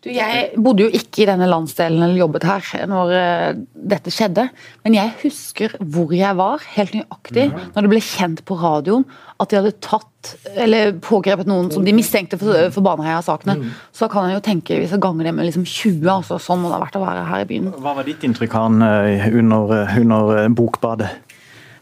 Du, 0.03 0.09
jeg 0.11 0.49
bodde 0.59 0.83
jo 0.83 0.91
ikke 0.91 1.23
i 1.23 1.27
denne 1.29 1.47
landsdelen 1.47 2.01
eller 2.03 2.19
jobbet 2.19 2.43
her 2.47 2.87
når 2.91 3.13
eh, 3.15 3.59
dette 3.93 4.11
skjedde, 4.11 4.49
men 4.83 4.97
jeg 4.97 5.13
husker 5.21 5.77
hvor 5.79 6.11
jeg 6.15 6.35
var, 6.35 6.65
helt 6.75 6.97
nøyaktig, 6.97 7.45
når 7.71 7.85
det 7.85 7.91
ble 7.93 8.01
kjent 8.03 8.43
på 8.47 8.57
radioen 8.59 9.07
at 9.39 9.51
de 9.51 9.59
hadde 9.59 9.73
tatt 9.83 10.33
eller 10.55 10.93
pågrepet 11.03 11.47
noen 11.49 11.69
som 11.73 11.83
de 11.83 11.93
mistenkte 11.95 12.37
for, 12.39 12.69
for 12.71 12.85
Baneheia-sakene. 12.85 13.71
Så 13.91 14.05
da 14.05 14.11
kan 14.13 14.29
jeg 14.29 14.37
jo 14.37 14.43
tenke, 14.45 14.77
hvis 14.79 14.93
jeg 14.95 15.03
ganger 15.03 15.27
det 15.27 15.33
med 15.35 15.47
liksom 15.49 15.65
20, 15.67 16.07
altså, 16.13 16.39
sånn 16.39 16.61
må 16.63 16.71
det 16.71 16.77
ha 16.77 16.83
vært 16.85 16.99
å 16.99 17.03
være 17.03 17.25
her 17.27 17.43
i 17.43 17.49
byen. 17.49 17.71
Hva 17.83 17.95
var 17.97 18.07
ditt 18.07 18.23
inntrykk 18.27 18.55
han 18.55 18.83
eh, 18.87 19.27
under, 19.31 19.75
under 19.99 20.33
eh, 20.43 20.51
bokbadet? 20.53 21.11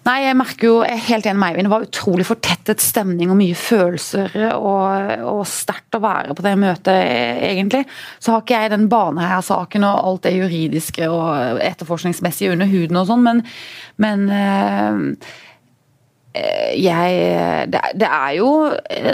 Nei, 0.01 0.15
jeg 0.24 0.34
merker 0.34 0.65
jo, 0.65 0.77
helt 0.81 1.27
enig 1.29 1.38
med 1.38 1.51
Eivind. 1.51 1.67
Det 1.67 1.74
var 1.75 1.84
utrolig 1.86 2.25
fortettet 2.25 2.81
stemning 2.81 3.29
og 3.29 3.38
mye 3.38 3.58
følelser. 3.58 4.34
Og, 4.55 5.12
og 5.29 5.43
sterkt 5.46 5.98
å 5.98 6.01
være 6.01 6.34
på 6.38 6.46
det 6.46 6.55
møtet, 6.58 6.89
egentlig. 7.46 7.83
Så 8.18 8.33
har 8.33 8.42
ikke 8.42 8.64
jeg 8.64 8.74
den 8.74 8.87
Baneheia-saken 8.90 9.85
og 9.85 10.01
alt 10.09 10.25
det 10.25 10.33
juridiske 10.40 11.05
og 11.11 11.61
etterforskningsmessige 11.61 12.55
under 12.55 12.72
huden 12.72 12.98
og 12.98 13.11
sånn, 13.11 13.27
men, 13.27 13.44
men 14.01 14.25
eh, 14.33 15.37
jeg 16.31 17.67
det, 17.74 17.79
det 18.00 18.07
er 18.07 18.35
jo 18.37 18.50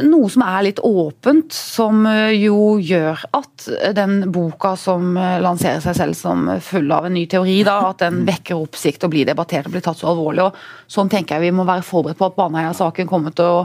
noe 0.06 0.28
som 0.30 0.44
er 0.46 0.68
litt 0.68 0.80
åpent, 0.86 1.50
som 1.56 2.04
jo 2.36 2.76
gjør 2.78 3.24
at 3.34 3.66
den 3.98 4.28
boka 4.32 4.76
som 4.78 5.16
lanserer 5.18 5.82
seg 5.82 5.98
selv 5.98 6.18
som 6.20 6.44
full 6.62 6.92
av 6.94 7.08
en 7.10 7.16
ny 7.18 7.24
teori, 7.32 7.64
da, 7.66 7.80
at 7.90 8.04
den 8.04 8.22
vekker 8.28 8.60
oppsikt 8.62 9.08
og 9.08 9.16
blir 9.16 9.26
debattert 9.26 9.66
og 9.66 9.74
blir 9.74 9.82
tatt 9.86 9.98
så 9.98 10.12
alvorlig. 10.12 10.46
og 10.46 10.92
Sånn 10.94 11.10
tenker 11.10 11.40
jeg 11.40 11.50
vi 11.50 11.56
må 11.58 11.66
være 11.66 11.86
forberedt 11.88 12.20
på 12.22 12.30
at 12.30 12.38
Baneheia-saken 12.38 13.10
kommer 13.10 13.34
til 13.34 13.50
å 13.50 13.64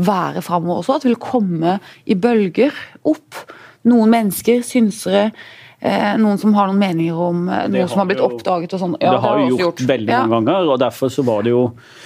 være 0.00 0.40
framover 0.42 0.80
også. 0.80 0.96
At 0.96 1.04
det 1.04 1.12
vil 1.12 1.20
komme 1.22 1.76
i 2.08 2.16
bølger 2.18 2.72
opp. 3.06 3.44
Noen 3.84 4.10
mennesker, 4.10 4.64
synsere, 4.64 5.28
eh, 5.84 6.14
noen 6.16 6.40
som 6.40 6.56
har 6.56 6.70
noen 6.70 6.80
meninger 6.80 7.20
om 7.20 7.44
eh, 7.52 7.68
noe 7.68 7.84
som 7.90 8.00
har 8.00 8.08
blitt 8.08 8.22
jo- 8.24 8.30
oppdaget 8.32 8.72
og 8.74 8.80
sånn. 8.80 8.96
det 8.98 9.20
har 9.26 9.44
jo 9.44 9.60
gjort, 9.60 9.84
veldig 9.92 10.16
mange 10.24 10.48
ganger, 10.48 10.72
og 10.72 10.80
derfor 10.80 11.12
så 11.12 11.22
var 11.28 11.44
det 11.44 11.52
jo 11.52 11.66
eh, 11.68 12.00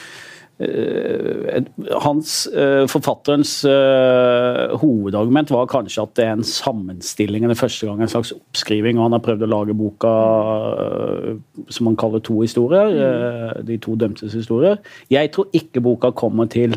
hans, 0.58 2.46
eh, 2.46 2.86
Forfatterens 2.90 3.64
eh, 3.64 4.74
hovedargument 4.80 5.50
var 5.54 5.68
kanskje 5.70 6.02
at 6.02 6.14
det 6.18 6.24
er 6.24 6.32
en 6.34 6.44
sammenstilling, 6.46 7.44
eller 7.44 7.58
første 7.58 7.86
gang 7.86 8.02
en 8.02 8.10
slags 8.10 8.32
oppskriving, 8.34 8.98
og 8.98 9.06
han 9.06 9.14
har 9.14 9.22
prøvd 9.22 9.46
å 9.46 9.50
lage 9.52 9.76
boka 9.78 10.12
eh, 10.74 11.62
som 11.70 11.86
han 11.86 11.98
kaller 12.00 12.24
to 12.26 12.40
historier, 12.42 12.90
eh, 12.90 13.62
de 13.70 13.78
to 13.78 13.94
dømtes 13.94 14.34
historier. 14.34 14.82
Jeg 15.14 15.30
tror 15.34 15.46
ikke 15.54 15.84
boka 15.84 16.10
kommer 16.10 16.50
til 16.50 16.74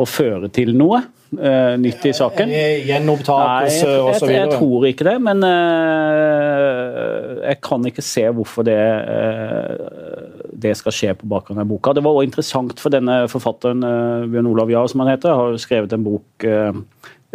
å 0.00 0.06
føre 0.08 0.48
til 0.52 0.72
noe 0.78 1.02
uh, 1.02 1.74
nytt 1.80 2.06
i 2.08 2.12
saken. 2.16 2.52
Jeg, 2.52 2.82
Gjenopptakelse 2.88 3.86
jeg, 3.88 4.02
osv. 4.08 4.32
jeg 4.32 4.50
tror 4.54 4.86
ikke 4.88 5.06
det, 5.10 5.16
men 5.26 5.44
uh, 5.44 7.40
jeg 7.44 7.60
kan 7.66 7.86
ikke 7.90 8.04
se 8.04 8.24
hvorfor 8.36 8.66
det, 8.68 8.78
uh, 8.80 10.50
det 10.64 10.74
skal 10.80 10.96
skje 10.96 11.14
på 11.20 11.30
bakgrunn 11.30 11.62
av 11.62 11.70
boka. 11.70 11.94
Det 11.96 12.04
var 12.06 12.16
også 12.16 12.28
interessant 12.28 12.82
for 12.82 12.94
denne 12.94 13.22
forfatteren, 13.32 13.84
Bjørn 14.32 14.50
Olav 14.50 14.72
Jahr, 14.72 14.90
som 14.90 15.04
han 15.04 15.12
heter, 15.12 15.34
har 15.36 15.58
skrevet 15.60 15.96
en 15.96 16.06
bok 16.06 16.46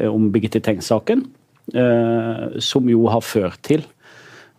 om 0.05 0.29
Birgitte 0.33 0.59
Tengs-saken, 0.59 1.21
som 2.61 2.89
jo 2.91 3.05
har 3.09 3.23
ført 3.23 3.61
til 3.65 3.85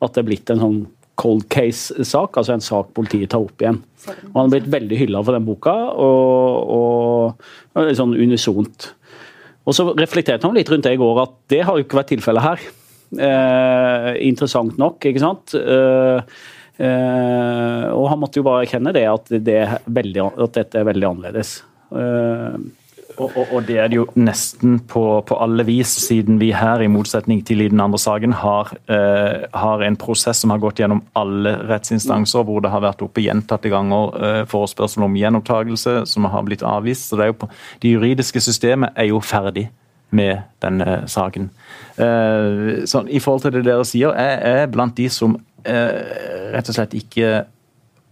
at 0.02 0.14
det 0.14 0.22
er 0.22 0.28
blitt 0.28 0.50
en 0.52 0.62
sånn 0.62 0.78
cold 1.16 1.46
case-sak, 1.52 2.36
altså 2.36 2.56
en 2.56 2.64
sak 2.64 2.92
politiet 2.96 3.32
tar 3.32 3.44
opp 3.44 3.62
igjen. 3.62 3.80
Og 4.06 4.34
Han 4.34 4.42
har 4.44 4.52
blitt 4.54 4.72
veldig 4.72 5.00
hylla 5.00 5.22
for 5.26 5.36
den 5.36 5.46
boka, 5.46 5.74
og, 6.06 6.72
og, 6.76 7.84
litt 7.86 7.98
sånn 7.98 8.16
unisont. 8.16 8.90
Og 9.66 9.74
så 9.74 9.88
reflekterte 9.98 10.46
han 10.46 10.56
litt 10.56 10.70
rundt 10.70 10.86
det 10.86 10.94
i 10.94 11.00
går, 11.00 11.22
at 11.24 11.38
det 11.52 11.62
har 11.66 11.78
jo 11.78 11.86
ikke 11.86 12.00
vært 12.00 12.12
tilfellet 12.14 12.46
her. 12.46 12.66
Eh, 13.26 14.10
interessant 14.26 14.78
nok, 14.78 15.02
ikke 15.10 15.22
sant. 15.22 15.56
Eh, 15.58 16.38
eh, 16.86 17.84
og 17.90 18.08
han 18.12 18.22
måtte 18.22 18.40
jo 18.40 18.46
bare 18.46 18.64
erkjenne 18.66 18.94
det, 18.94 19.06
at, 19.10 19.30
det 19.42 19.60
veldig, 19.86 20.26
at 20.46 20.58
dette 20.60 20.80
er 20.82 20.90
veldig 20.90 21.10
annerledes. 21.10 21.58
Eh, 21.90 22.58
Og, 23.16 23.30
og, 23.32 23.52
og 23.56 23.64
det 23.64 23.78
er 23.80 23.88
det 23.88 23.96
jo 23.96 24.04
nesten 24.20 24.76
på, 24.90 25.02
på 25.28 25.38
alle 25.40 25.64
vis, 25.64 25.88
siden 26.04 26.36
vi 26.40 26.50
her, 26.52 26.82
i 26.84 26.90
motsetning 26.92 27.40
til 27.46 27.62
i 27.64 27.68
den 27.72 27.80
andre 27.80 28.00
saken, 28.00 28.34
har, 28.42 28.74
eh, 28.92 29.46
har 29.56 29.84
en 29.86 29.96
prosess 29.96 30.42
som 30.44 30.52
har 30.52 30.60
gått 30.60 30.82
gjennom 30.82 31.00
alle 31.16 31.54
rettsinstanser, 31.70 32.44
hvor 32.44 32.60
det 32.60 32.74
har 32.74 32.84
vært 32.84 33.04
oppe 33.06 33.24
gjentatte 33.24 33.72
ganger 33.72 34.20
eh, 34.20 34.42
forespørsel 34.50 35.06
om 35.08 35.16
gjenopptakelse, 35.16 36.02
som 36.10 36.28
har 36.28 36.44
blitt 36.44 36.66
avvist. 36.66 37.08
Så 37.08 37.20
det, 37.20 37.32
på, 37.40 37.48
det 37.80 37.96
juridiske 37.96 38.42
systemet 38.44 38.92
er 38.96 39.08
jo 39.14 39.24
ferdig 39.24 39.70
med 40.16 40.44
denne 40.62 41.02
saken. 41.10 41.50
Eh, 41.96 42.84
så 42.86 43.06
I 43.08 43.20
forhold 43.20 43.46
til 43.46 43.56
det 43.56 43.66
dere 43.66 43.88
sier, 43.88 44.12
jeg 44.12 44.60
er 44.60 44.72
blant 44.72 44.96
de 44.96 45.08
som 45.12 45.38
eh, 45.64 46.52
rett 46.52 46.68
og 46.68 46.76
slett 46.76 46.96
ikke 46.96 47.46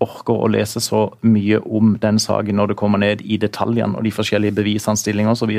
orker 0.05 0.37
å 0.37 0.51
lese 0.53 0.83
så 0.85 1.07
mye 1.27 1.61
om 1.65 1.95
den 2.03 2.21
saken 2.23 2.61
når 2.61 2.73
det 2.73 2.79
kommer 2.81 3.03
ned 3.03 3.25
i 3.25 3.39
detaljene 3.41 3.99
og 3.99 4.07
de 4.07 4.13
forskjellige 4.15 4.59
bevisanstillinger 4.61 5.35
osv. 5.35 5.55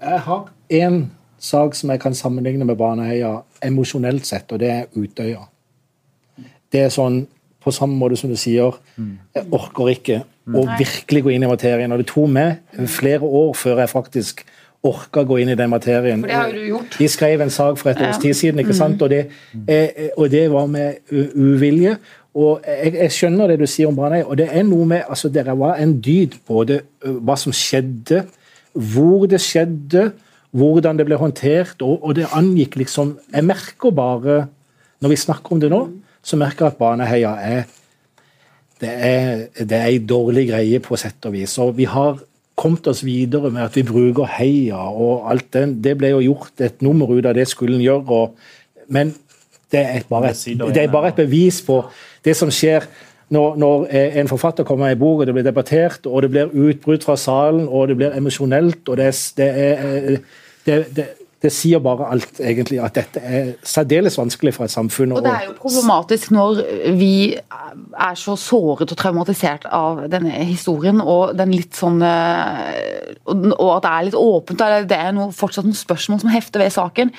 Jeg 0.00 0.22
har 0.26 0.46
én 0.80 1.02
sak 1.40 1.76
som 1.76 1.92
jeg 1.92 2.00
kan 2.00 2.16
sammenligne 2.16 2.64
med 2.68 2.78
Baneheia 2.80 3.40
emosjonelt 3.64 4.28
sett, 4.28 4.52
og 4.52 4.62
det 4.62 4.70
er 4.70 4.88
Utøya. 4.96 5.44
Det 6.70 6.86
er 6.86 6.94
sånn 6.94 7.24
på 7.60 7.72
samme 7.74 7.96
måte 8.00 8.16
som 8.16 8.30
du 8.30 8.38
sier. 8.40 8.78
Jeg 9.34 9.48
orker 9.52 9.92
ikke 9.92 10.22
å 10.48 10.64
virkelig 10.78 11.24
gå 11.26 11.34
inn 11.34 11.44
i 11.44 11.50
materien. 11.50 11.92
Og 11.92 12.00
det 12.00 12.08
tok 12.10 12.30
meg 12.32 12.86
flere 12.90 13.26
år 13.26 13.52
før 13.58 13.82
jeg 13.82 13.92
faktisk 13.92 14.44
orka 14.86 15.26
gå 15.28 15.42
inn 15.42 15.52
i 15.52 15.58
den 15.58 15.68
materien. 15.72 16.22
For 16.22 16.30
det 16.30 16.38
har 16.38 16.54
jo 16.54 16.56
du 16.56 16.68
gjort. 16.70 16.96
De 16.96 17.08
skrev 17.12 17.44
en 17.44 17.52
sak 17.52 17.76
for 17.80 17.92
et 17.92 18.00
års 18.06 18.20
tid 18.22 18.36
siden, 18.38 18.62
ikke 18.62 18.76
sant? 18.76 19.02
Og, 19.04 19.12
det, 19.12 19.26
og 20.16 20.30
det 20.32 20.46
var 20.52 20.70
med 20.72 21.12
uvilje. 21.36 21.98
Og 22.38 22.66
jeg, 22.66 22.94
jeg 22.94 23.14
skjønner 23.14 23.50
det 23.50 23.58
du 23.58 23.66
sier 23.66 23.90
om 23.90 23.96
Baneheia, 23.98 24.28
og 24.28 24.38
det 24.38 24.46
er 24.54 24.62
noe 24.66 24.86
med 24.86 25.08
altså 25.10 25.28
Det 25.32 25.42
var 25.46 25.80
en 25.82 25.96
dyd 25.98 26.36
på 26.46 26.62
det, 26.68 26.82
hva 27.02 27.34
som 27.38 27.54
skjedde, 27.54 28.22
hvor 28.72 29.26
det 29.30 29.40
skjedde, 29.42 30.12
hvordan 30.54 30.98
det 30.98 31.06
ble 31.08 31.18
håndtert, 31.18 31.82
og, 31.82 31.98
og 32.04 32.14
det 32.18 32.28
angikk 32.34 32.78
liksom 32.78 33.16
Jeg 33.34 33.46
merker 33.46 33.94
bare, 33.94 34.44
når 35.02 35.14
vi 35.14 35.18
snakker 35.18 35.56
om 35.56 35.62
det 35.62 35.72
nå, 35.72 35.82
så 36.22 36.38
merker 36.38 36.66
jeg 36.66 36.74
at 36.74 36.80
Baneheia 36.80 37.34
er 37.42 37.62
det 38.80 38.90
er, 38.90 39.40
det 39.60 39.76
er 39.76 39.90
en 39.92 40.06
dårlig 40.08 40.46
greie 40.48 40.78
på 40.80 40.96
sett 40.96 41.26
og 41.28 41.34
vis. 41.34 41.58
Og 41.60 41.74
vi 41.76 41.84
har 41.84 42.16
kommet 42.60 42.86
oss 42.88 43.02
videre 43.04 43.50
med 43.52 43.66
at 43.66 43.76
vi 43.76 43.84
bruker 43.84 44.28
heia 44.38 44.78
og 44.88 45.26
alt 45.28 45.50
den. 45.56 45.74
Det 45.84 45.96
ble 46.00 46.14
jo 46.14 46.22
gjort 46.24 46.64
et 46.64 46.80
nummer 46.84 47.10
ut 47.12 47.28
av 47.28 47.36
det 47.36 47.44
skulle 47.48 47.76
en 47.76 47.84
gjøre. 47.84 48.16
Og, 48.16 48.88
men 48.88 49.12
det 49.72 49.82
er, 49.84 50.06
bare 50.08 50.32
et, 50.32 50.46
det 50.74 50.82
er 50.82 50.92
bare 50.92 51.12
et 51.12 51.20
bevis 51.20 51.60
på 51.66 51.82
det 52.24 52.36
som 52.36 52.50
skjer 52.52 52.86
når, 53.30 53.56
når 53.62 53.86
en 54.20 54.28
forfatter 54.28 54.66
kommer 54.66 54.90
en 54.90 54.98
bok, 54.98 55.22
og 55.22 55.28
det 55.28 55.36
blir 55.36 55.46
debattert, 55.46 56.06
og 56.06 56.24
det 56.24 56.32
blir 56.34 56.50
utbrudd 56.50 57.06
fra 57.06 57.14
salen, 57.16 57.68
og 57.68 57.88
det 57.88 57.96
blir 58.00 58.16
emosjonelt, 58.18 58.82
og 58.88 58.98
det 58.98 59.12
det, 59.38 59.46
er, 59.46 60.16
det, 60.66 60.78
det, 60.96 61.06
det 61.40 61.52
sier 61.54 61.80
bare 61.80 62.08
alt, 62.12 62.40
egentlig, 62.42 62.80
at 62.84 62.98
dette 62.98 63.20
er 63.24 63.52
særdeles 63.64 64.18
vanskelig 64.18 64.52
for 64.56 64.66
et 64.66 64.74
samfunn. 64.74 65.14
Og 65.16 65.22
det 65.24 65.30
er 65.32 65.46
jo 65.46 65.54
problematisk 65.62 66.34
når 66.36 66.60
vi 66.98 67.14
er 67.38 68.18
så 68.18 68.34
såret 68.36 68.92
og 68.92 69.00
traumatisert 69.00 69.64
av 69.72 70.02
denne 70.12 70.42
historien, 70.50 71.00
og 71.00 71.32
den 71.38 71.54
sånn 71.76 72.02
eh, 72.04 73.14
Og 73.30 73.70
at 73.76 73.86
det 73.86 73.94
er 73.94 74.06
litt 74.10 74.18
åpent. 74.18 74.66
Det 74.90 74.98
er 74.98 75.16
noe, 75.16 75.30
fortsatt 75.32 75.64
noen 75.64 75.78
spørsmål 75.78 76.20
som 76.24 76.34
hefter 76.34 76.60
ved 76.60 76.74
saken. 76.74 77.14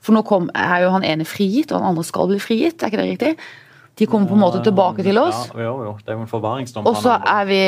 For 0.00 0.14
nå 0.14 0.22
kom, 0.24 0.48
er 0.54 0.86
jo 0.86 0.94
han 0.94 1.04
ene 1.04 1.28
frigitt, 1.28 1.72
og 1.72 1.80
han 1.80 1.90
andre 1.90 2.06
skal 2.06 2.30
bli 2.30 2.40
frigitt, 2.40 2.80
er 2.80 2.92
ikke 2.92 3.02
det 3.02 3.10
riktig? 3.10 3.36
De 3.96 4.04
kommer 4.04 4.28
på 4.28 4.36
en 4.36 4.42
måte 4.42 4.58
tilbake 4.60 5.00
til 5.04 5.16
oss. 5.16 5.46
Ja, 5.54 5.62
jo, 5.64 5.76
jo. 5.86 5.92
Det 6.04 6.12
er 6.12 6.18
jo 6.18 6.24
en 6.26 6.28
forvaringsdom. 6.28 6.84
Og 6.88 6.98
så 7.00 7.14
er 7.16 7.46
vi 7.48 7.60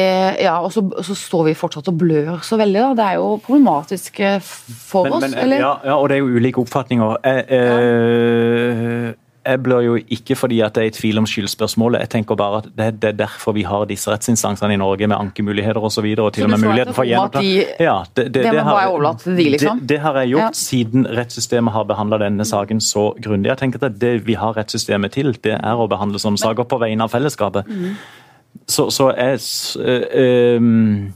Ja, 0.45 0.59
og 0.61 0.73
så, 0.75 0.83
så 1.05 1.17
står 1.17 1.47
vi 1.47 1.55
fortsatt 1.57 1.89
og 1.89 1.97
blør 2.03 2.43
så 2.45 2.59
veldig, 2.61 2.83
da. 2.83 2.91
Det 2.99 3.07
er 3.07 3.15
jo 3.23 3.31
problematisk 3.47 4.21
eh, 4.21 4.37
for 4.43 5.09
men, 5.09 5.17
oss, 5.17 5.25
men, 5.25 5.39
eller? 5.47 5.65
Ja, 5.65 5.73
ja, 5.89 5.97
og 5.97 6.11
det 6.11 6.19
er 6.19 6.27
jo 6.27 6.37
ulike 6.37 6.61
oppfatninger. 6.61 7.17
Eh, 7.25 7.41
eh, 7.57 9.09
jeg 9.49 9.63
blør 9.65 9.81
jo 9.85 9.95
ikke 10.15 10.37
fordi 10.37 10.61
at 10.61 10.75
det 10.77 10.83
er 10.83 10.91
i 10.91 10.95
tvil 10.95 11.19
om 11.19 11.27
skyldspørsmålet. 11.27 12.01
Jeg 12.05 12.09
tenker 12.13 12.37
bare 12.37 12.59
at 12.63 12.69
det, 12.77 12.89
det 13.03 13.09
er 13.09 13.17
derfor 13.25 13.53
vi 13.57 13.63
har 13.67 13.85
disse 13.89 14.11
rettsinstansene 14.13 14.75
i 14.75 14.81
Norge 14.81 15.07
med 15.09 15.17
ankemuligheter 15.17 15.81
osv. 15.81 15.85
Og, 15.89 15.93
så 15.93 16.03
videre, 16.05 16.27
og 16.27 16.33
til 16.37 16.45
og 16.45 16.51
med 16.51 16.59
muligheten 16.67 16.95
for 16.95 17.05
gjenoppta. 17.09 17.41
de- 17.41 17.65
Ja, 17.81 17.97
det, 18.17 18.25
det, 18.35 18.45
det 18.53 18.63
har- 18.63 19.17
de, 19.25 19.51
liksom? 19.51 19.81
Det, 19.89 19.99
har 20.01 20.19
jeg 20.21 20.29
gjort 20.35 20.43
Ja. 20.43 20.51
siden 20.53 21.07
rettssystemet 21.17 21.73
har 21.73 21.85
behandla 21.85 22.19
denne 22.19 22.45
saken 22.45 22.81
så 22.81 23.15
grundig. 23.23 23.49
Jeg 23.49 23.59
tenker 23.59 23.85
at 23.87 23.99
Det 23.99 24.27
vi 24.27 24.35
har 24.35 24.53
rettssystemet 24.57 25.13
til, 25.13 25.33
det 25.33 25.55
er 25.63 25.75
å 25.75 25.89
behandle 25.89 26.19
sånne 26.19 26.39
saker 26.39 26.65
på 26.65 26.79
vegne 26.79 27.03
av 27.03 27.11
fellesskapet. 27.11 27.67
Mm. 27.67 27.97
Så, 28.67 28.91
så 28.91 29.11
jeg 29.17 29.39
øh, 29.81 30.03
øhm, 30.15 31.13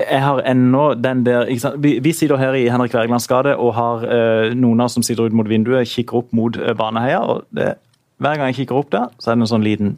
jeg 0.00 0.22
har 0.22 0.40
ennå 0.46 0.94
den 0.94 1.24
der? 1.26 1.48
Vi, 1.78 1.98
vi 2.02 2.12
sitter 2.12 2.36
her 2.40 2.56
i 2.58 2.68
Henrik 2.68 2.94
Wergelands 2.94 3.28
gate 3.28 3.56
og 3.56 3.74
har 3.74 4.06
eh, 4.06 4.54
noen 4.54 4.80
av 4.80 4.90
oss 4.90 4.98
som 4.98 5.04
sitter 5.06 5.28
ut 5.28 5.36
mot 5.36 5.48
vinduet, 5.48 5.88
kikker 5.88 6.22
opp 6.22 6.32
mot 6.36 6.56
eh, 6.56 6.74
Baneheia. 6.76 7.20
og 7.20 7.44
det, 7.56 7.74
Hver 8.20 8.36
gang 8.36 8.50
jeg 8.50 8.62
kikker 8.62 8.80
opp 8.80 8.90
der, 8.92 9.08
så 9.18 9.30
er 9.30 9.38
det 9.38 9.46
en 9.46 9.52
sånn 9.54 9.66
liten 9.66 9.94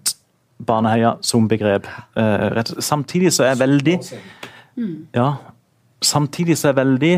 Baneheia 0.62 1.16
som 1.26 1.48
begrep. 1.50 1.88
Eh, 2.16 2.46
rett, 2.56 2.74
samtidig 2.78 3.32
så 3.34 3.46
er 3.46 3.54
jeg 3.54 3.62
veldig 3.64 3.98
Ja. 5.14 5.34
Samtidig 6.02 6.56
så 6.58 6.68
er 6.68 6.72
jeg 6.72 6.80
veldig 6.80 7.14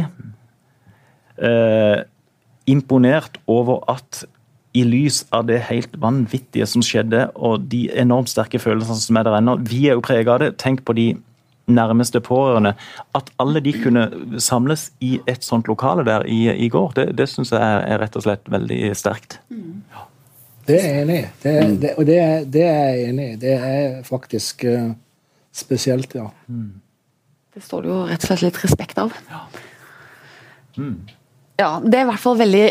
eh, 1.48 2.00
imponert 2.66 3.38
over 3.46 3.84
at 3.88 4.24
i 4.74 4.82
lys 4.82 5.22
av 5.32 5.46
det 5.46 5.60
helt 5.68 5.94
vanvittige 6.02 6.66
som 6.66 6.82
skjedde, 6.82 7.28
og 7.34 7.68
de 7.70 7.86
enormt 7.94 8.32
sterke 8.32 8.58
følelsene 8.58 8.98
som 8.98 9.16
er 9.16 9.26
der 9.26 9.38
ennå 9.38 9.54
Vi 9.70 9.86
er 9.86 9.94
jo 9.94 10.02
prega 10.04 10.34
av 10.34 10.42
det. 10.42 10.56
Tenk 10.58 10.82
på 10.84 10.96
de 10.98 11.12
nærmeste 11.66 12.20
pårørende. 12.20 12.74
At 13.14 13.30
alle 13.40 13.60
de 13.64 13.72
kunne 13.82 14.04
samles 14.40 14.90
i 15.00 15.18
et 15.30 15.44
sånt 15.44 15.68
lokale 15.70 16.04
der 16.04 16.26
i, 16.28 16.48
i 16.66 16.68
går, 16.68 16.92
det, 16.96 17.06
det 17.18 17.28
syns 17.32 17.52
jeg 17.52 17.60
er, 17.62 17.84
er 17.94 18.02
rett 18.04 18.16
og 18.20 18.22
slett 18.26 18.50
veldig 18.52 18.80
sterkt. 18.96 19.38
Det 20.68 20.76
er 20.80 20.84
jeg 20.88 21.02
enig 21.04 21.18
i. 21.20 21.24
Det, 21.42 21.54
det, 21.82 21.90
og 21.98 22.06
det, 22.08 22.18
er- 22.20 22.44
det 22.48 22.62
er 22.68 22.84
jeg 22.94 23.08
enig 23.10 23.26
i. 23.32 23.36
Det 23.40 23.52
er 23.56 24.02
faktisk 24.06 24.64
uh, 24.68 24.92
spesielt, 25.52 26.14
ja. 26.16 26.28
Det 27.54 27.62
står 27.62 27.84
det 27.84 27.90
jo 27.92 27.98
rett 28.08 28.24
og 28.24 28.30
slett 28.32 28.42
litt 28.48 28.62
respekt 28.64 28.98
av. 28.98 29.12
Ja, 31.58 31.80
Det 31.84 31.94
er 31.98 32.02
i 32.02 32.08
hvert 32.08 32.22
fall 32.22 32.38
veldig 32.40 32.64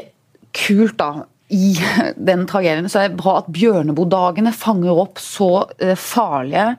kult, 0.54 0.98
da. 1.00 1.12
I 1.52 1.74
den 2.16 2.46
tragedien 2.48 2.88
så 2.90 3.02
er 3.02 3.10
det 3.12 3.20
bra 3.20 3.38
at 3.42 3.50
Bjørneboe-dagene 3.54 4.54
fanger 4.56 5.00
opp 5.04 5.20
så 5.22 5.50
eh, 5.78 5.94
farlige, 6.00 6.78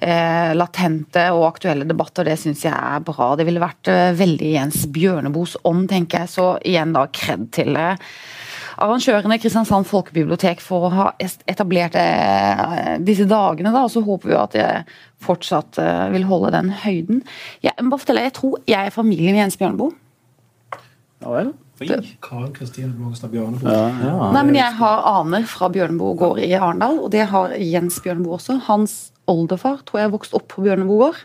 eh, 0.00 0.54
latente 0.56 1.26
og 1.34 1.44
aktuelle 1.50 1.84
debatter. 1.88 2.24
Det 2.26 2.38
syns 2.40 2.64
jeg 2.64 2.74
er 2.74 3.04
bra. 3.04 3.34
Det 3.36 3.46
ville 3.46 3.62
vært 3.62 3.90
eh, 3.92 4.14
veldig 4.16 4.54
Jens 4.54 4.86
Bjørneboes 4.92 5.58
ånd, 5.68 5.84
tenker 5.92 6.24
jeg. 6.24 6.32
Så 6.32 6.46
igjen 6.64 6.96
da 6.96 7.04
kred 7.12 7.50
til 7.54 7.76
arrangørene 7.76 9.38
Kristiansand 9.40 9.88
folkebibliotek 9.88 10.64
for 10.64 10.88
å 10.88 10.92
ha 10.92 11.04
etablert 11.48 11.94
disse 13.04 13.24
dagene. 13.28 13.72
da, 13.72 13.84
og 13.86 13.92
Så 13.92 14.02
håper 14.04 14.32
vi 14.32 14.36
at 14.36 14.56
jeg 14.58 14.96
fortsatt 15.24 15.80
vil 16.12 16.26
holde 16.28 16.50
den 16.52 16.74
høyden. 16.82 17.22
Jeg, 17.64 17.72
bare 17.78 18.00
fortelle, 18.02 18.26
jeg 18.26 18.36
tror 18.36 18.58
jeg 18.68 18.90
er 18.90 18.92
familie 18.92 19.32
med 19.32 19.46
Jens 19.46 19.56
Bjørneboe. 19.60 19.96
Ja 21.24 21.38
vel. 21.38 21.54
Karen 21.78 22.52
Kristine 22.56 22.92
Blågestad 22.96 23.32
Bjørneboe. 23.34 23.72
Ja. 24.00 24.30
Nei, 24.32 24.42
men 24.48 24.56
Jeg 24.56 24.72
har 24.78 25.02
aner 25.20 25.44
fra 25.50 25.68
Bjørneboe 25.72 26.16
gård 26.16 26.40
i 26.40 26.52
Arendal, 26.56 26.98
og 27.04 27.10
det 27.12 27.26
har 27.32 27.52
Jens 27.60 28.00
Bjørneboe 28.00 28.38
også. 28.38 28.60
Hans 28.68 29.12
oldefar 29.28 29.82
tror 29.84 30.00
jeg 30.00 30.14
vokste 30.14 30.38
opp 30.38 30.48
på 30.54 30.64
Bjørneboe 30.64 31.02
gård. 31.04 31.20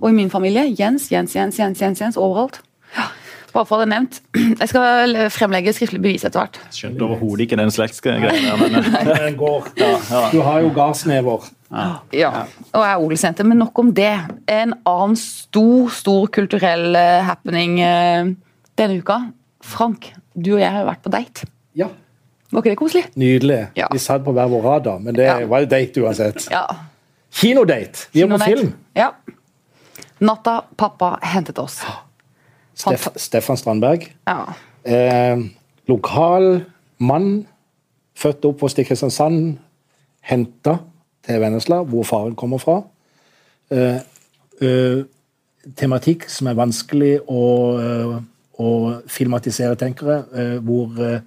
Og 0.00 0.10
i 0.10 0.16
min 0.16 0.30
familie 0.30 0.66
Jens, 0.78 1.10
Jens, 1.12 1.36
Jens, 1.36 1.58
Jens, 1.58 1.80
Jens, 1.80 2.02
Jens 2.02 2.18
overalt. 2.18 2.60
Ja, 2.96 3.06
bare 3.52 3.66
for 3.68 3.76
å 3.76 3.78
ha 3.78 3.84
det 3.86 3.92
nevnt. 3.92 4.18
Jeg 4.62 4.70
skal 4.72 5.16
fremlegge 5.34 5.74
skriftlig 5.76 6.02
bevis 6.02 6.26
etter 6.26 6.42
hvert. 6.42 6.58
Skjønte 6.74 7.06
overhodet 7.06 7.46
ikke 7.46 7.60
den 7.60 7.72
slektsgreia 7.74 8.56
men. 8.58 8.78
Du 10.34 10.42
har 10.42 10.60
jo 10.64 10.74
gardsnever. 10.74 11.48
Ja, 11.68 12.44
og 12.72 12.80
jeg 12.80 12.90
er 12.94 13.02
odelsjente, 13.02 13.44
men 13.44 13.58
nok 13.60 13.78
om 13.82 13.90
det. 13.92 14.14
En 14.48 14.72
annen 14.88 15.16
stor, 15.20 15.90
stor 15.92 16.30
kulturell 16.32 16.96
eh, 16.96 17.26
happening 17.26 17.74
eh, 17.84 18.30
denne 18.80 19.02
uka. 19.02 19.18
Frank, 19.68 20.12
du 20.34 20.54
og 20.56 20.60
jeg 20.62 20.70
har 20.72 20.80
jo 20.84 20.88
vært 20.88 21.02
på 21.04 21.12
date. 21.12 21.48
Ja. 21.78 21.88
Var 22.50 22.62
ikke 22.62 22.72
det 22.72 22.78
koselig? 22.80 23.02
Nydelig. 23.20 23.58
Ja. 23.76 23.88
Vi 23.92 24.00
satt 24.00 24.22
på 24.24 24.32
hver 24.32 24.48
vår 24.48 24.62
rad, 24.64 24.86
men 25.04 25.14
det 25.14 25.26
Ja. 25.28 25.34
var 25.46 25.60
jo 25.60 25.66
date 25.68 26.00
uansett. 26.00 26.46
Ja. 26.50 26.62
Kinodate! 27.30 28.06
Vi 28.12 28.22
er 28.24 28.30
på 28.32 28.38
film. 28.40 28.70
Ja. 28.96 29.10
Natta 30.20 30.62
pappa 30.76 31.18
hentet 31.22 31.58
oss. 31.60 31.82
Steff, 32.74 33.08
Stefan 33.16 33.56
Strandberg. 33.56 34.06
Ja. 34.26 34.54
Eh, 34.84 35.36
lokal 35.88 36.64
mann, 36.98 37.46
født 38.16 38.44
og 38.44 38.54
oppvokst 38.54 38.78
i 38.80 38.84
Kristiansand. 38.88 39.58
Henta 40.22 40.78
til 41.26 41.40
Vennesla, 41.40 41.82
hvor 41.84 42.04
faren 42.08 42.34
kommer 42.38 42.58
fra. 42.62 42.80
Eh, 43.70 44.00
eh, 44.62 45.04
tematikk 45.76 46.24
som 46.30 46.46
er 46.48 46.54
vanskelig 46.58 47.18
å, 47.28 48.22
å 48.58 48.70
filmatisere, 49.06 49.76
tenker 49.78 50.10
jeg. 50.10 50.24
eh, 50.34 50.58
hvor 50.64 50.98
eh, 51.02 51.20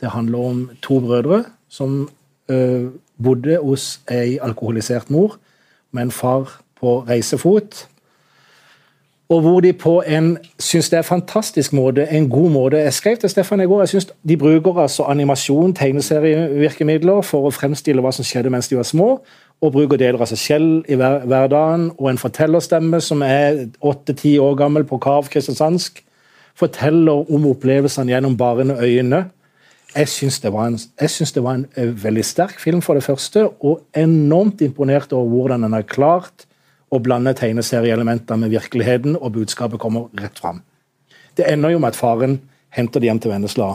det 0.00 0.10
handler 0.10 0.38
om 0.38 0.70
to 0.82 1.00
brødre 1.00 1.44
som 1.70 2.08
eh, 2.50 2.90
bodde 3.22 3.58
hos 3.62 4.00
ei 4.10 4.38
alkoholisert 4.42 5.10
mor 5.10 5.38
med 5.92 6.02
en 6.02 6.10
far 6.10 6.62
på 6.80 7.04
reisefot. 7.08 7.86
Og 9.32 9.40
hvor 9.40 9.60
de 9.60 9.72
på 9.72 10.02
en 10.06 10.38
synes 10.58 10.90
det 10.90 10.98
er 10.98 11.02
fantastisk 11.02 11.72
måte, 11.72 12.08
en 12.10 12.28
god 12.30 12.50
måte 12.50 12.76
Jeg 12.76 12.92
skrev 12.92 13.16
til 13.16 13.30
Stefan 13.30 13.60
i 13.60 13.64
går 13.64 13.80
jeg 13.80 13.88
synes 13.88 14.08
de 14.28 14.36
bruker 14.36 14.80
altså 14.82 15.02
animasjon, 15.02 15.74
tegneserievirkemidler, 15.74 17.22
for 17.22 17.46
å 17.48 17.54
fremstille 17.54 18.02
hva 18.02 18.12
som 18.12 18.26
skjedde 18.26 18.50
mens 18.50 18.68
de 18.68 18.76
var 18.76 18.84
små, 18.84 19.08
og 19.62 19.72
bruker 19.72 19.96
deler 19.96 20.20
av 20.20 20.28
seg 20.28 20.38
selv 20.38 20.90
i 20.90 20.98
hver, 20.98 21.22
hverdagen, 21.24 21.92
og 21.98 22.10
en 22.10 22.18
fortellerstemme 22.18 23.00
som 23.00 23.22
er 23.22 23.68
åtte-ti 23.80 24.34
år 24.38 24.58
gammel 24.58 24.84
på 24.84 24.98
Kav 24.98 25.30
kristiansandsk, 25.32 26.02
forteller 26.58 27.30
om 27.32 27.46
opplevelsene 27.50 28.12
gjennom 28.12 28.36
barneøyne. 28.38 29.24
Jeg 29.92 30.08
syns 30.08 30.40
det 30.40 30.48
det 30.48 31.42
var 31.44 31.54
en 31.54 31.66
eh, 31.76 31.92
veldig 32.04 32.24
sterk 32.24 32.60
film, 32.60 32.80
for 32.82 32.94
det 32.94 33.04
første, 33.04 33.44
og 33.60 33.82
enormt 33.96 34.60
imponert 34.64 35.12
over 35.12 35.28
hvordan 35.28 35.66
den 35.66 35.76
har 35.76 35.88
klart 35.88 36.46
å 36.92 37.00
blande 37.00 37.34
tegneserieelementer 37.36 38.36
med 38.36 38.52
virkeligheten, 38.52 39.16
og 39.16 39.32
budskapet 39.32 39.80
kommer 39.80 40.08
rett 40.20 40.38
fram. 40.38 40.62
Det 41.36 41.48
ender 41.48 41.72
jo 41.72 41.80
med 41.80 41.92
at 41.92 42.00
faren 42.00 42.38
henter 42.72 43.00
de 43.00 43.08
hjem 43.08 43.20
til 43.20 43.32
Vennesla, 43.32 43.74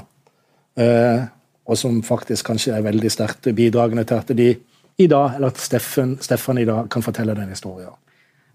eh, 0.78 1.28
og 1.68 1.78
som 1.78 2.02
faktisk 2.06 2.50
kanskje 2.50 2.78
er 2.78 2.86
veldig 2.86 3.12
sterkt 3.12 3.50
bidragende 3.58 4.06
til 4.08 4.22
at 4.22 4.34
de 4.38 4.52
i 4.98 5.08
dag, 5.08 5.36
eller 5.36 5.54
at 5.54 5.62
Steffen, 5.62 6.18
Stefan 6.22 6.58
i 6.58 6.66
dag 6.66 6.90
kan 6.90 7.06
fortelle 7.06 7.36
den 7.38 7.54
historien. 7.54 7.94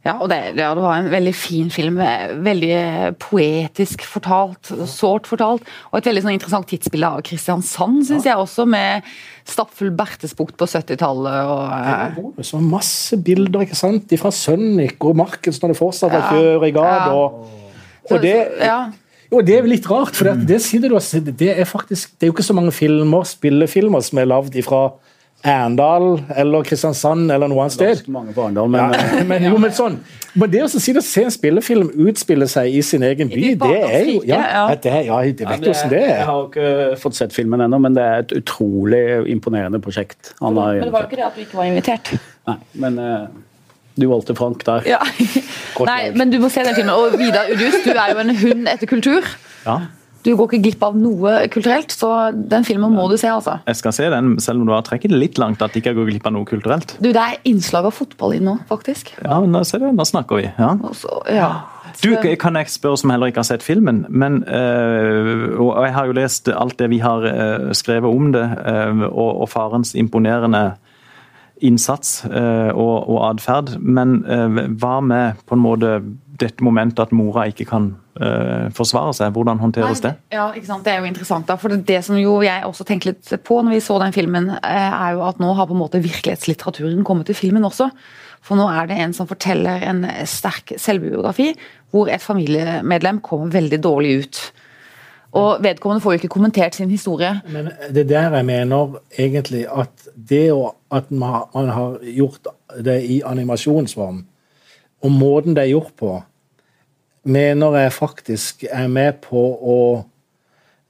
Ja, 0.02 0.16
og 0.18 0.32
det, 0.32 0.38
ja, 0.58 0.72
det 0.74 0.82
var 0.82 0.98
en 0.98 1.12
veldig 1.12 1.32
fin 1.36 1.68
film. 1.70 2.00
Veldig 2.42 2.78
poetisk 3.22 4.02
fortalt, 4.02 4.72
sårt 4.90 5.28
fortalt. 5.30 5.68
Og 5.92 6.00
et 6.00 6.08
veldig 6.10 6.24
sånn 6.24 6.34
interessant 6.34 6.66
tidsbilde 6.72 7.10
av 7.14 7.22
Kristiansand, 7.28 8.00
syns 8.08 8.26
jeg 8.26 8.34
også, 8.34 8.66
med 8.66 9.06
stappfull 9.46 9.92
Bertesbukt 9.94 10.56
på 10.58 10.66
70-tallet. 10.66 11.52
og... 11.54 12.42
var 12.58 12.66
masse 12.66 13.20
bilder 13.22 13.62
ikke 13.62 13.78
sant? 13.78 14.10
fra 14.18 14.34
Sønnik 14.34 15.06
og 15.06 15.14
Markens 15.22 15.62
når 15.62 15.72
det 15.72 15.78
fortsatt 15.78 16.14
var 16.16 16.34
kjør 16.34 16.66
i 16.66 16.72
gard. 16.74 17.14
Og, 17.14 17.70
og 18.10 18.26
det, 18.26 18.34
ja. 18.58 18.80
jo, 19.30 19.44
det 19.46 19.60
er 19.60 19.70
litt 19.70 19.86
rart, 19.90 20.18
for 20.18 20.32
det, 20.32 20.48
det, 20.50 21.36
det 21.38 21.54
er 21.54 21.68
faktisk 21.68 22.16
det 22.16 22.26
er 22.26 22.32
jo 22.32 22.34
ikke 22.34 22.50
så 22.50 22.58
mange 22.58 22.74
filmer, 22.74 23.22
spillefilmer 23.28 24.02
som 24.02 24.18
er 24.18 24.30
lagd 24.34 24.58
ifra 24.58 24.88
Arendal 25.42 26.20
eller 26.38 26.62
Kristiansand 26.66 27.32
eller 27.34 27.50
noe 27.50 27.64
annet 27.64 27.74
sted. 27.74 28.02
Mange 28.12 28.34
på 28.36 28.44
Arendal, 28.44 28.68
men, 28.70 28.94
Ja, 28.94 29.24
men, 29.30 29.46
jo, 29.50 29.56
men 29.62 29.74
sånn 29.74 29.98
men 30.32 30.48
det 30.48 30.62
å 30.64 30.68
si 30.70 30.94
det, 30.96 31.02
se 31.04 31.26
en 31.26 31.32
spillefilm 31.32 31.90
utspille 32.06 32.46
seg 32.48 32.72
i 32.72 32.80
sin 32.86 33.02
egen 33.04 33.28
by, 33.28 33.50
det 33.60 33.80
er 33.84 34.06
jo 34.08 34.22
Ja, 34.24 34.64
det, 34.72 34.92
ja, 35.04 35.18
det 35.28 35.44
vet 35.44 35.64
du 35.64 35.68
åssen 35.74 35.92
det 35.92 36.00
Jeg 36.00 36.14
er. 36.14 36.24
har 36.24 36.46
ikke 36.46 36.96
fått 37.02 37.18
sett 37.18 37.36
filmen 37.36 37.60
ennå, 37.60 37.80
men 37.82 37.98
det 37.98 38.06
er 38.06 38.24
et 38.24 38.32
utrolig 38.40 39.02
imponerende 39.28 39.80
prosjekt. 39.82 40.32
Han 40.40 40.56
Men 40.56 40.86
det 40.86 40.92
var 40.94 41.04
jo 41.04 41.10
ikke 41.10 41.20
det 41.20 41.26
at 41.26 41.36
du 41.36 41.44
ikke 41.44 41.60
var 41.60 41.68
invitert. 41.68 42.14
Nei, 42.48 42.56
men 42.80 42.98
eh, 43.02 43.26
du 44.00 44.06
valgte 44.08 44.34
Frank 44.38 44.64
der. 44.64 44.88
Ja. 44.88 45.02
Nei, 45.84 46.00
men 46.16 46.32
du 46.32 46.38
må 46.40 46.48
se 46.52 46.64
den 46.64 46.78
filmen. 46.78 46.94
Og 46.96 47.18
Vidar 47.20 47.50
Udus, 47.52 47.76
du 47.84 47.92
er 47.92 48.14
jo 48.14 48.22
en 48.24 48.32
hund 48.40 48.70
etter 48.72 48.88
kultur. 48.88 49.28
Ja, 49.66 49.82
Du 50.22 50.32
går 50.38 50.52
ikke 50.52 50.62
glipp 50.68 50.84
av 50.86 50.96
noe 50.98 51.34
kulturelt, 51.52 51.90
så 51.94 52.30
den 52.32 52.66
filmen 52.66 52.94
må 52.94 53.08
du 53.10 53.16
se, 53.18 53.30
altså. 53.32 53.58
jeg 53.66 53.80
skal 53.80 53.96
se 53.96 54.08
den, 54.12 54.36
selv 54.42 54.62
om 54.62 54.68
du 54.68 54.74
har 54.74 54.84
trekket 54.86 55.10
det 55.10 55.18
litt 55.18 55.40
langt 55.42 55.62
at 55.64 55.74
jeg 55.74 55.82
ikke 55.82 55.96
går 55.98 56.12
glipp 56.12 56.28
av 56.30 56.36
noe 56.36 56.46
kulturelt. 56.48 56.96
Du, 57.02 57.10
det 57.10 57.18
er 57.22 57.38
innslag 57.48 57.88
av 57.90 57.96
fotball 57.96 58.36
i 58.38 58.42
nå, 58.42 58.56
faktisk. 58.70 59.14
Ja, 59.18 59.40
men 59.42 59.54
da, 59.56 59.64
ser 59.66 59.82
du, 59.82 59.90
nå 59.90 60.06
snakker 60.06 60.42
vi. 60.42 60.48
ja. 60.54 60.74
Også, 60.92 61.22
ja. 61.30 61.52
Du, 62.00 62.14
kan 62.40 62.56
jeg 62.56 62.70
spørre 62.72 62.98
som 62.98 63.12
heller 63.12 63.30
ikke 63.30 63.42
har 63.42 63.48
sett 63.50 63.62
filmen, 63.62 64.04
men 64.08 64.40
øh, 64.48 65.60
og 65.60 65.84
jeg 65.84 65.94
har 65.94 66.08
jo 66.08 66.16
lest 66.16 66.48
alt 66.48 66.78
det 66.80 66.88
vi 66.90 67.02
har 67.02 67.26
øh, 67.28 67.74
skrevet 67.76 68.08
om 68.08 68.32
det, 68.32 68.46
øh, 68.66 69.02
og, 69.10 69.40
og 69.44 69.48
farens 69.48 69.94
imponerende 69.94 70.72
innsats 71.62 72.24
og, 72.26 73.08
og 73.08 73.18
atferd. 73.28 73.76
Men 73.78 74.16
hva 74.82 74.96
med 75.00 75.44
på 75.46 75.54
en 75.54 75.60
måte 75.62 75.92
dette 76.42 76.64
momentet 76.64 77.00
at 77.02 77.12
mora 77.16 77.46
ikke 77.50 77.66
kan 77.68 77.92
uh, 78.20 78.68
forsvare 78.76 79.14
seg? 79.16 79.32
Hvordan 79.34 79.60
håndteres 79.62 80.02
det? 80.04 80.14
Ja, 80.34 80.48
ikke 80.52 80.68
sant? 80.68 80.84
Det 80.86 80.94
er 80.94 81.02
jo 81.02 81.10
interessant. 81.10 81.46
da, 81.48 81.56
for 81.60 81.72
det, 81.72 81.82
det 81.88 82.00
som 82.06 82.18
jo 82.20 82.40
jeg 82.44 82.66
også 82.68 82.86
tenkte 82.88 83.12
litt 83.12 83.32
på 83.46 83.60
når 83.62 83.76
vi 83.76 83.84
så 83.84 83.98
den 84.02 84.16
filmen, 84.16 84.50
eh, 84.58 84.88
er 84.90 85.16
jo 85.16 85.24
at 85.28 85.40
nå 85.42 85.52
har 85.58 85.70
på 85.70 85.76
en 85.76 85.82
måte 85.82 86.02
virkelighetslitteraturen 86.02 87.04
kommet 87.06 87.30
til 87.30 87.38
filmen 87.38 87.64
også. 87.68 87.90
For 88.42 88.58
nå 88.58 88.66
er 88.72 88.90
det 88.90 88.98
en 88.98 89.14
som 89.14 89.28
forteller 89.30 89.84
en 89.86 90.02
sterk 90.26 90.74
selvbiografi 90.82 91.52
hvor 91.92 92.10
et 92.10 92.24
familiemedlem 92.24 93.20
kommer 93.22 93.52
veldig 93.54 93.78
dårlig 93.84 94.16
ut. 94.24 94.42
Og 95.32 95.62
vedkommende 95.64 96.02
får 96.04 96.12
jo 96.12 96.20
ikke 96.20 96.32
kommentert 96.34 96.76
sin 96.76 96.90
historie. 96.92 97.38
Men 97.48 97.70
det 97.88 98.04
er 98.04 98.10
der 98.10 98.36
jeg 98.36 98.48
mener 98.48 98.98
egentlig 99.18 99.64
at 99.70 100.08
det 100.14 100.50
å, 100.52 100.74
at 100.92 101.08
man, 101.10 101.46
man 101.54 101.70
har 101.72 101.96
gjort 102.04 102.50
det 102.84 102.98
i 103.08 103.22
animasjonsform, 103.24 104.20
og 105.02 105.10
måten 105.10 105.56
det 105.56 105.64
er 105.64 105.72
gjort 105.72 105.94
på, 105.98 106.18
mener 107.22 107.76
jeg 107.78 107.92
faktisk 107.92 108.64
er 108.70 108.88
med 108.90 109.20
på 109.24 109.42
å 109.62 109.78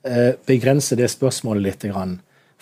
eh, 0.06 0.34
begrense 0.48 0.96
det 0.96 1.10
spørsmålet 1.12 1.62
litt. 1.62 1.86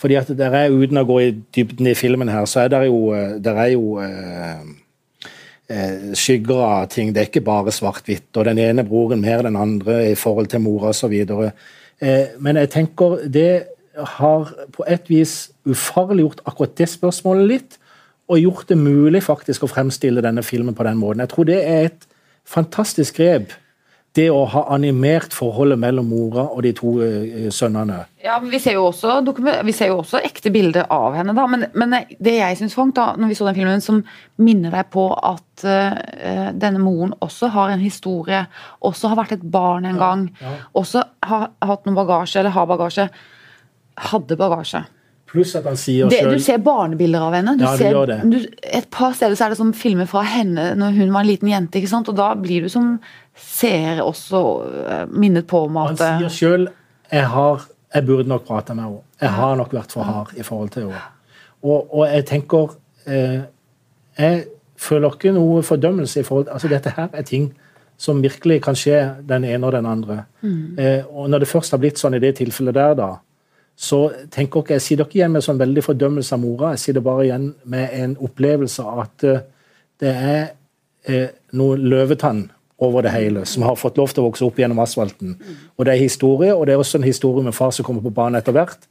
Fordi 0.01 0.15
at 0.19 0.31
der 0.37 0.57
er, 0.57 0.71
Uten 0.75 0.99
å 0.99 1.07
gå 1.07 1.19
i 1.23 1.33
dybden 1.55 1.87
i 1.91 1.95
filmen 1.95 2.29
her, 2.33 2.47
så 2.51 2.65
er 2.65 2.73
det 2.73 2.85
jo, 2.87 3.13
eh, 3.15 3.37
der 3.43 3.61
er 3.65 3.73
jo 3.75 3.99
eh, 4.03 4.63
skygger 6.19 6.65
av 6.67 6.89
ting. 6.91 7.15
Det 7.15 7.23
er 7.23 7.31
ikke 7.31 7.47
bare 7.47 7.71
svart-hvitt. 7.75 8.31
Og 8.37 8.49
den 8.49 8.59
ene 8.59 8.87
broren 8.87 9.23
mer 9.23 9.43
den 9.47 9.57
andre 9.57 10.11
i 10.11 10.17
forhold 10.19 10.51
til 10.51 10.65
mora 10.65 10.91
osv. 10.91 11.15
Men 12.41 12.57
jeg 12.57 12.71
tenker 12.73 13.29
det 13.29 13.53
har 13.95 14.51
på 14.73 14.85
et 14.89 15.09
vis 15.11 15.51
ufarliggjort 15.69 16.41
akkurat 16.49 16.77
det 16.79 16.89
spørsmålet 16.91 17.47
litt. 17.47 17.79
Og 18.31 18.39
gjort 18.39 18.69
det 18.71 18.79
mulig 18.79 19.23
faktisk 19.27 19.65
å 19.67 19.71
fremstille 19.71 20.23
denne 20.23 20.43
filmen 20.47 20.75
på 20.75 20.87
den 20.87 20.99
måten. 21.01 21.23
Jeg 21.25 21.33
tror 21.33 21.49
det 21.49 21.59
er 21.67 21.89
et 21.89 22.07
fantastisk 22.47 23.19
grep. 23.19 23.53
Det 24.17 24.27
å 24.35 24.41
ha 24.51 24.65
animert 24.75 25.31
forholdet 25.37 25.79
mellom 25.79 26.09
mora 26.11 26.49
og 26.51 26.65
de 26.67 26.73
to 26.75 26.97
eh, 27.05 27.47
sønnene. 27.55 28.01
Ja, 28.25 28.41
men 28.43 28.51
Vi 28.51 28.59
ser 28.59 28.75
jo 28.75 28.89
også, 28.89 29.21
vi 29.63 29.75
ser 29.77 29.93
jo 29.93 30.01
også 30.01 30.19
ekte 30.27 30.51
bilder 30.51 30.89
av 30.91 31.15
henne. 31.15 31.35
da, 31.37 31.47
Men, 31.47 31.69
men 31.79 31.95
det 32.19 32.35
jeg 32.41 32.59
syns, 32.59 32.75
Frank, 32.75 32.97
da, 32.99 33.13
når 33.15 33.31
vi 33.31 33.39
så 33.39 33.47
den 33.47 33.61
filmen, 33.61 33.85
som 33.85 34.03
minner 34.43 34.75
deg 34.75 34.91
på 34.91 35.07
at 35.15 35.65
uh, 35.65 36.51
denne 36.51 36.83
moren 36.83 37.15
også 37.23 37.53
har 37.55 37.71
en 37.71 37.81
historie, 37.85 38.45
også 38.83 39.13
har 39.13 39.23
vært 39.23 39.39
et 39.39 39.47
barn 39.47 39.87
en 39.87 40.01
gang, 40.01 40.29
også 40.75 41.05
har 41.31 41.53
hatt 41.63 41.87
noen 41.87 42.01
bagasje, 42.03 42.41
eller 42.43 42.57
har 42.57 42.67
bagasje. 42.67 43.07
Hadde 44.11 44.37
bagasje. 44.41 44.85
Pluss 45.31 45.53
at 45.55 45.67
han 45.69 45.79
sier 45.79 46.11
Det, 46.11 46.19
selv 46.25 46.35
du 46.35 46.43
ser 46.43 46.63
barnebilder 46.65 47.23
av 47.23 47.35
henne. 47.39 47.55
Du 47.59 47.65
Ja, 47.65 47.73
du 47.77 47.83
ser, 47.85 47.95
gjør 47.95 48.11
det. 48.11 48.19
Du, 48.33 48.39
et 48.67 48.89
par 48.91 49.15
steder 49.15 49.39
så 49.39 49.47
er 49.47 49.55
det 49.55 49.61
som 49.61 49.73
filmer 49.77 50.09
fra 50.11 50.25
henne 50.27 50.73
når 50.79 50.97
hun 50.99 51.13
var 51.15 51.23
en 51.23 51.31
liten 51.31 51.51
jente. 51.51 51.79
ikke 51.79 51.93
sant? 51.93 52.11
Og 52.11 52.17
da 52.19 52.33
blir 52.35 52.67
du 52.67 52.73
som 52.73 52.97
seer 53.37 54.01
også 54.03 54.41
eh, 54.87 55.07
minnet 55.11 55.47
på 55.47 55.65
om 55.67 55.77
at 55.77 55.99
Han 55.99 56.21
sier 56.21 56.29
sjøl 56.29 56.69
jeg, 57.13 57.27
har- 57.27 57.67
jeg 57.95 58.07
burde 58.07 58.29
nok 58.29 58.45
prate 58.47 58.75
med 58.75 58.85
henne. 58.85 59.01
Jeg 59.21 59.31
har 59.31 59.57
nok 59.57 59.73
vært 59.75 59.93
for 59.93 60.03
hard 60.07 60.29
i 60.39 60.43
forhold 60.43 60.69
til 60.71 60.83
henne. 60.83 61.01
Og, 61.63 61.89
og 61.95 62.07
jeg 62.09 62.25
tenker 62.27 62.77
eh, 63.07 63.41
Jeg 64.19 64.45
føler 64.81 65.11
ikke 65.11 65.33
noe 65.35 65.63
fordømmelse 65.63 66.21
i 66.21 66.23
forhold 66.23 66.47
til 66.47 66.53
altså 66.53 66.69
Dette 66.69 66.93
her 66.97 67.09
er 67.13 67.23
ting 67.23 67.51
som 68.01 68.23
virkelig 68.23 68.63
kan 68.65 68.75
skje 68.75 69.01
den 69.29 69.45
ene 69.45 69.67
og 69.67 69.73
den 69.73 69.87
andre. 69.87 70.23
Eh, 70.79 71.03
og 71.11 71.29
når 71.31 71.39
det 71.39 71.49
først 71.49 71.71
har 71.75 71.79
blitt 71.83 71.99
sånn 72.01 72.15
i 72.17 72.19
det 72.23 72.37
tilfellet 72.39 72.75
der, 72.75 72.95
da, 72.97 73.09
så 73.77 74.11
tenker 74.33 74.61
ikke, 74.63 74.73
jeg 74.79 74.81
sitter 74.83 75.05
ikke 75.05 75.19
igjen 75.19 75.33
med 75.35 75.43
sånn 75.45 75.59
veldig 75.61 75.83
fordømmelse 75.85 76.33
av 76.35 76.41
mora. 76.41 76.71
Jeg 76.73 76.79
sitter 76.79 77.01
bare 77.05 77.27
igjen 77.27 77.51
med 77.65 77.91
en 77.93 78.15
opplevelse 78.25 78.83
av 78.89 79.03
at 79.05 79.25
eh, 79.29 79.43
det 80.01 80.15
er 80.17 80.49
eh, 81.05 81.29
noe 81.53 81.77
løvetann 81.77 82.47
over 82.81 83.03
det 83.03 83.11
hele, 83.13 83.45
som 83.47 83.63
har 83.67 83.77
fått 83.77 83.99
lov 84.01 84.09
til 84.15 84.23
å 84.25 84.31
vokse 84.31 84.47
opp 84.47 84.57
gjennom 84.57 84.79
asfalten. 84.83 85.37
Og 85.79 85.85
det 85.85 85.95
er 85.95 86.01
historie, 86.01 86.55
og 86.55 86.67
det 86.67 86.75
er 86.75 86.79
også 86.81 86.97
en 87.01 87.05
historie 87.05 87.45
med 87.45 87.55
far 87.55 87.71
som 87.77 87.85
kommer 87.85 88.01
på 88.03 88.13
banen 88.15 88.41
etter 88.41 88.53
hvert, 88.57 88.87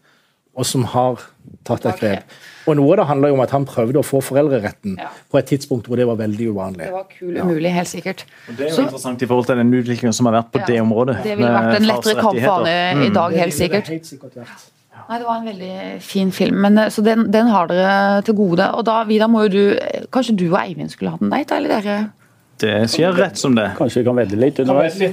og 0.55 0.65
som 0.65 0.83
har 0.91 1.21
tatt 1.65 1.85
et 1.85 1.99
grep. 2.01 2.23
Og 2.67 2.75
noe 2.77 2.91
av 2.93 2.97
det 2.99 3.05
handler 3.09 3.31
jo 3.31 3.35
om 3.37 3.41
at 3.41 3.53
han 3.55 3.65
prøvde 3.65 3.97
å 4.01 4.05
få 4.05 4.19
foreldreretten 4.21 4.97
Ja. 4.99 5.07
på 5.31 5.39
et 5.39 5.45
tidspunkt 5.49 5.87
hvor 5.87 5.95
det 5.97 6.05
var 6.05 6.17
veldig 6.19 6.49
uvanlig. 6.53 6.85
det 6.85 6.91
var 6.93 7.05
kul 7.09 7.37
umulig, 7.37 7.71
helt 7.73 7.87
sikkert. 7.87 8.25
Det 8.47 8.59
er 8.59 8.69
jo 8.69 8.75
Så- 8.75 8.81
interessant 8.83 9.21
i 9.21 9.25
forhold 9.25 9.45
til 9.47 9.55
den 9.57 9.71
utviklingen 9.73 10.13
som 10.13 10.25
har 10.27 10.33
vært 10.43 10.51
på 10.51 10.59
Ja, 10.59 10.65
det 10.65 10.81
området. 10.81 11.23
Det 11.23 11.37
ville 11.37 11.49
vært 11.49 11.75
en 11.77 11.87
lettere 11.87 12.15
kamp 12.21 12.39
for 12.39 12.63
rettigheter. 12.65 13.05
i 13.05 13.09
dag, 13.09 13.31
helt 13.33 13.53
sikkert. 13.53 13.85
Det 13.85 13.89
er 13.89 13.93
helt 13.93 14.05
sikkert 14.05 14.35
vært. 14.35 14.69
Nei, 15.09 15.17
Det 15.17 15.25
var 15.25 15.37
en 15.39 15.45
veldig 15.47 16.01
fin 16.01 16.31
film, 16.31 16.55
men 16.61 16.77
eh, 16.77 16.89
så 16.89 17.03
den, 17.03 17.31
den 17.31 17.47
har 17.47 17.67
dere 17.67 18.21
til 18.23 18.35
gode. 18.35 18.59
Og 18.75 18.85
da, 18.85 19.03
Vidar, 19.05 19.27
må 19.27 19.43
jo 19.43 19.49
du 19.49 19.77
eh, 19.77 20.05
Kanskje 20.11 20.35
du 20.35 20.51
og 20.51 20.59
Eivind 20.59 20.91
skulle 20.91 21.09
hatt 21.09 21.21
en 21.21 21.29
date, 21.31 21.51
eller 21.55 21.81
dere? 21.81 22.11
Det 22.59 22.89
skjer 22.91 23.13
rett 23.15 23.37
som 23.39 23.53
det. 23.55 23.69
Kanskje 23.77 24.01
vi 24.01 24.05
kan 24.09 24.17
vedde 24.19 24.35
litt 24.39 24.57
underveis? 24.59 24.97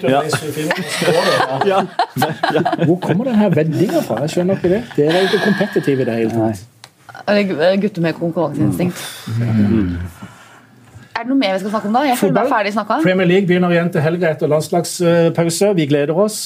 Hvor 2.88 2.98
kommer 3.04 3.24
den 3.28 3.36
her 3.38 3.50
veddinga 3.54 4.00
fra? 4.02 4.16
Jeg 4.24 4.30
skjønner 4.34 4.54
ikke 4.58 4.70
det. 4.72 4.80
Det 4.96 5.04
er 5.06 5.20
ikke 5.28 5.40
kompetitivt 5.44 6.00
i 6.02 6.04
det 6.08 6.16
hele 6.16 6.32
tatt. 6.34 6.58
Gutter 7.82 8.02
med 8.02 8.12
konkurranseinstinkt. 8.18 8.98
Er 11.16 11.24
det 11.24 11.30
noe 11.30 11.38
mer 11.38 11.54
vi 11.54 11.60
skal 11.62 11.72
snakke 11.72 11.88
om 11.88 11.94
da? 11.96 12.02
Jeg 12.10 12.18
føler 12.20 12.34
meg 12.36 12.50
ferdig 12.50 12.72
snakka. 12.74 12.98
Premier 13.06 13.28
League 13.30 13.46
begynner 13.48 13.70
igjen 13.72 13.92
til 13.94 14.02
helga 14.04 14.26
etter 14.34 14.50
landslagspause. 14.52 15.66
Vi 15.78 15.84
gleder 15.88 16.16
oss. 16.26 16.38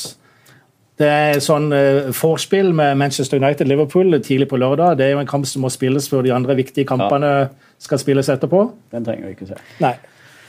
Det 1.01 1.09
er 1.09 1.41
sånn 1.41 1.73
uh, 1.73 2.13
vorspiel 2.13 2.75
med 2.77 2.99
Manchester 3.01 3.41
United-Liverpool 3.41 4.21
tidlig 4.21 4.51
på 4.51 4.61
lørdag. 4.61 4.99
Det 5.01 5.09
er 5.09 5.15
jo 5.15 5.23
en 5.25 5.31
kamp 5.31 5.49
som 5.49 5.65
må 5.65 5.71
spilles 5.73 6.05
før 6.13 6.29
de 6.29 6.35
andre 6.37 6.53
viktige 6.61 6.85
kampene 6.89 7.49
skal 7.81 7.99
spilles 8.03 8.29
etterpå. 8.29 8.67
Den 8.93 9.07
trenger 9.07 9.31
vi 9.31 9.39
ikke 9.39 9.49
se. 9.49 9.57
Nei. 9.81 9.95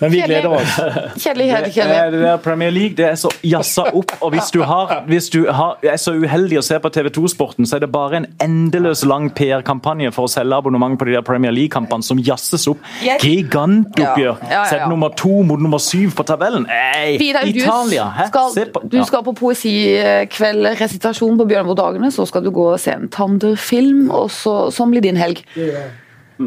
Men 0.02 0.12
vi 0.12 0.22
gleder 0.26 0.50
oss. 0.50 0.76
Kjedelig, 1.22 1.48
Eh, 1.52 1.68
kjedelig. 1.76 2.20
Det 2.22 2.32
Premier 2.44 2.72
League 2.72 2.96
det 2.98 3.06
er 3.06 3.16
så 3.22 3.30
jazza 3.46 3.84
opp. 3.94 4.12
og 4.22 4.32
Hvis 4.34 4.50
du, 4.52 4.62
har, 4.66 5.04
hvis 5.08 5.30
du 5.30 5.44
har, 5.52 5.78
er 5.84 5.98
så 6.02 6.14
uheldig 6.18 6.58
å 6.58 6.64
se 6.66 6.80
på 6.82 6.90
TV2-sporten, 6.90 7.66
så 7.70 7.76
er 7.78 7.84
det 7.86 7.92
bare 7.94 8.18
en 8.22 8.26
endeløs 8.42 9.04
lang 9.06 9.30
PR-kampanje 9.38 10.12
for 10.16 10.26
å 10.26 10.32
selge 10.34 10.58
abonnement 10.58 10.98
på 11.00 11.06
de 11.06 11.14
der 11.20 11.22
Premier 11.28 11.52
League-kampene 11.54 12.04
som 12.04 12.18
jazzes 12.18 12.66
opp. 12.72 12.80
Gigantoppgjør. 13.22 14.38
Ja, 14.42 14.50
ja, 14.50 14.56
ja, 14.56 14.66
Sett 14.72 14.88
nummer 14.90 15.10
to 15.16 15.44
mot 15.44 15.60
nummer 15.62 15.78
syv 15.82 16.16
på 16.18 16.26
tabellen. 16.28 16.66
Ei, 16.72 17.18
Vidar 17.22 17.46
Italia! 17.48 18.06
Hæ? 18.18 18.28
Skal, 18.32 18.72
på- 18.74 18.84
du 18.90 19.00
skal 19.06 19.24
på 19.24 19.34
poesikveld, 19.38 20.66
resitasjon 20.82 21.38
på 21.38 21.46
Bjørneboe-dagene. 21.52 22.12
Så 22.12 22.26
skal 22.30 22.44
du 22.44 22.52
gå 22.52 22.72
og 22.74 22.80
se 22.82 22.92
en 22.96 23.08
Tander-film, 23.12 24.10
og 24.12 24.30
så, 24.34 24.56
sånn 24.74 24.92
blir 24.94 25.02
din 25.06 25.20
helg. 25.20 25.44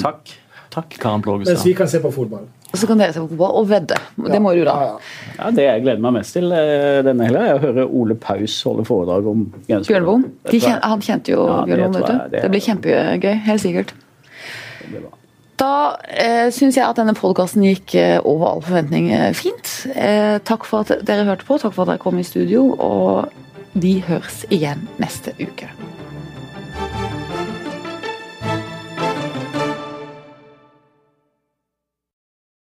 Takk. 0.01 0.35
Takk, 0.75 0.97
Karen 0.99 1.21
Mens 1.23 1.25
Blågestad. 1.25 1.65
vi 1.65 1.73
kan 1.79 1.87
se 1.89 2.01
på 2.03 2.11
fotball. 2.13 2.49
Og 2.75 2.81
så 2.81 2.89
kan 2.91 2.99
dere 2.99 3.15
se 3.15 3.23
på 3.23 3.29
fotball 3.31 3.55
og 3.61 3.69
vedde. 3.71 3.97
Det 4.35 4.41
må 4.43 4.51
du 4.57 4.65
da. 4.67 4.75
Ja, 5.39 5.51
Det 5.55 5.65
jeg 5.69 5.83
gleder 5.87 6.03
meg 6.03 6.17
mest 6.19 6.35
til 6.35 6.51
eh, 6.53 7.01
denne 7.07 7.29
helga, 7.29 7.45
er 7.53 7.59
å 7.59 7.63
høre 7.63 7.85
Ole 7.87 8.17
Paus 8.19 8.57
holde 8.67 8.83
foredrag 8.89 9.27
om 9.31 9.45
kjen, 9.69 10.81
han 10.83 11.01
kjente 11.07 11.31
jo 11.37 11.45
Ja, 11.47 11.61
det 11.65 11.77
Bjørnboe, 11.79 12.01
vet 12.01 12.07
du. 12.11 12.31
det- 12.35 12.43
Det 12.43 12.51
blir 12.51 12.65
kjempegøy, 12.67 13.35
helt 13.47 13.63
sikkert. 13.63 13.93
det 13.95 14.91
blir 14.91 15.01
bra. 15.07 15.19
Da 15.57 15.97
eh, 16.11 16.51
syns 16.51 16.75
jeg 16.75 16.83
at 16.85 16.97
denne 16.99 17.15
podkasten 17.15 17.63
gikk 17.63 17.95
eh, 17.95 18.19
over 18.27 18.47
all 18.49 18.61
forventning 18.61 19.13
eh, 19.15 19.33
fint. 19.33 19.87
Eh, 19.95 20.39
takk 20.43 20.65
for 20.67 20.81
at 20.83 21.05
dere 21.07 21.25
hørte 21.25 21.47
på, 21.47 21.61
takk 21.63 21.73
for 21.73 21.83
at 21.87 21.93
dere 21.95 22.03
kom 22.03 22.19
i 22.19 22.25
studio, 22.27 22.73
og 22.75 23.29
vi 23.79 24.01
høres 24.01 24.43
igjen 24.51 24.89
neste 24.99 25.31
uke. 25.39 25.71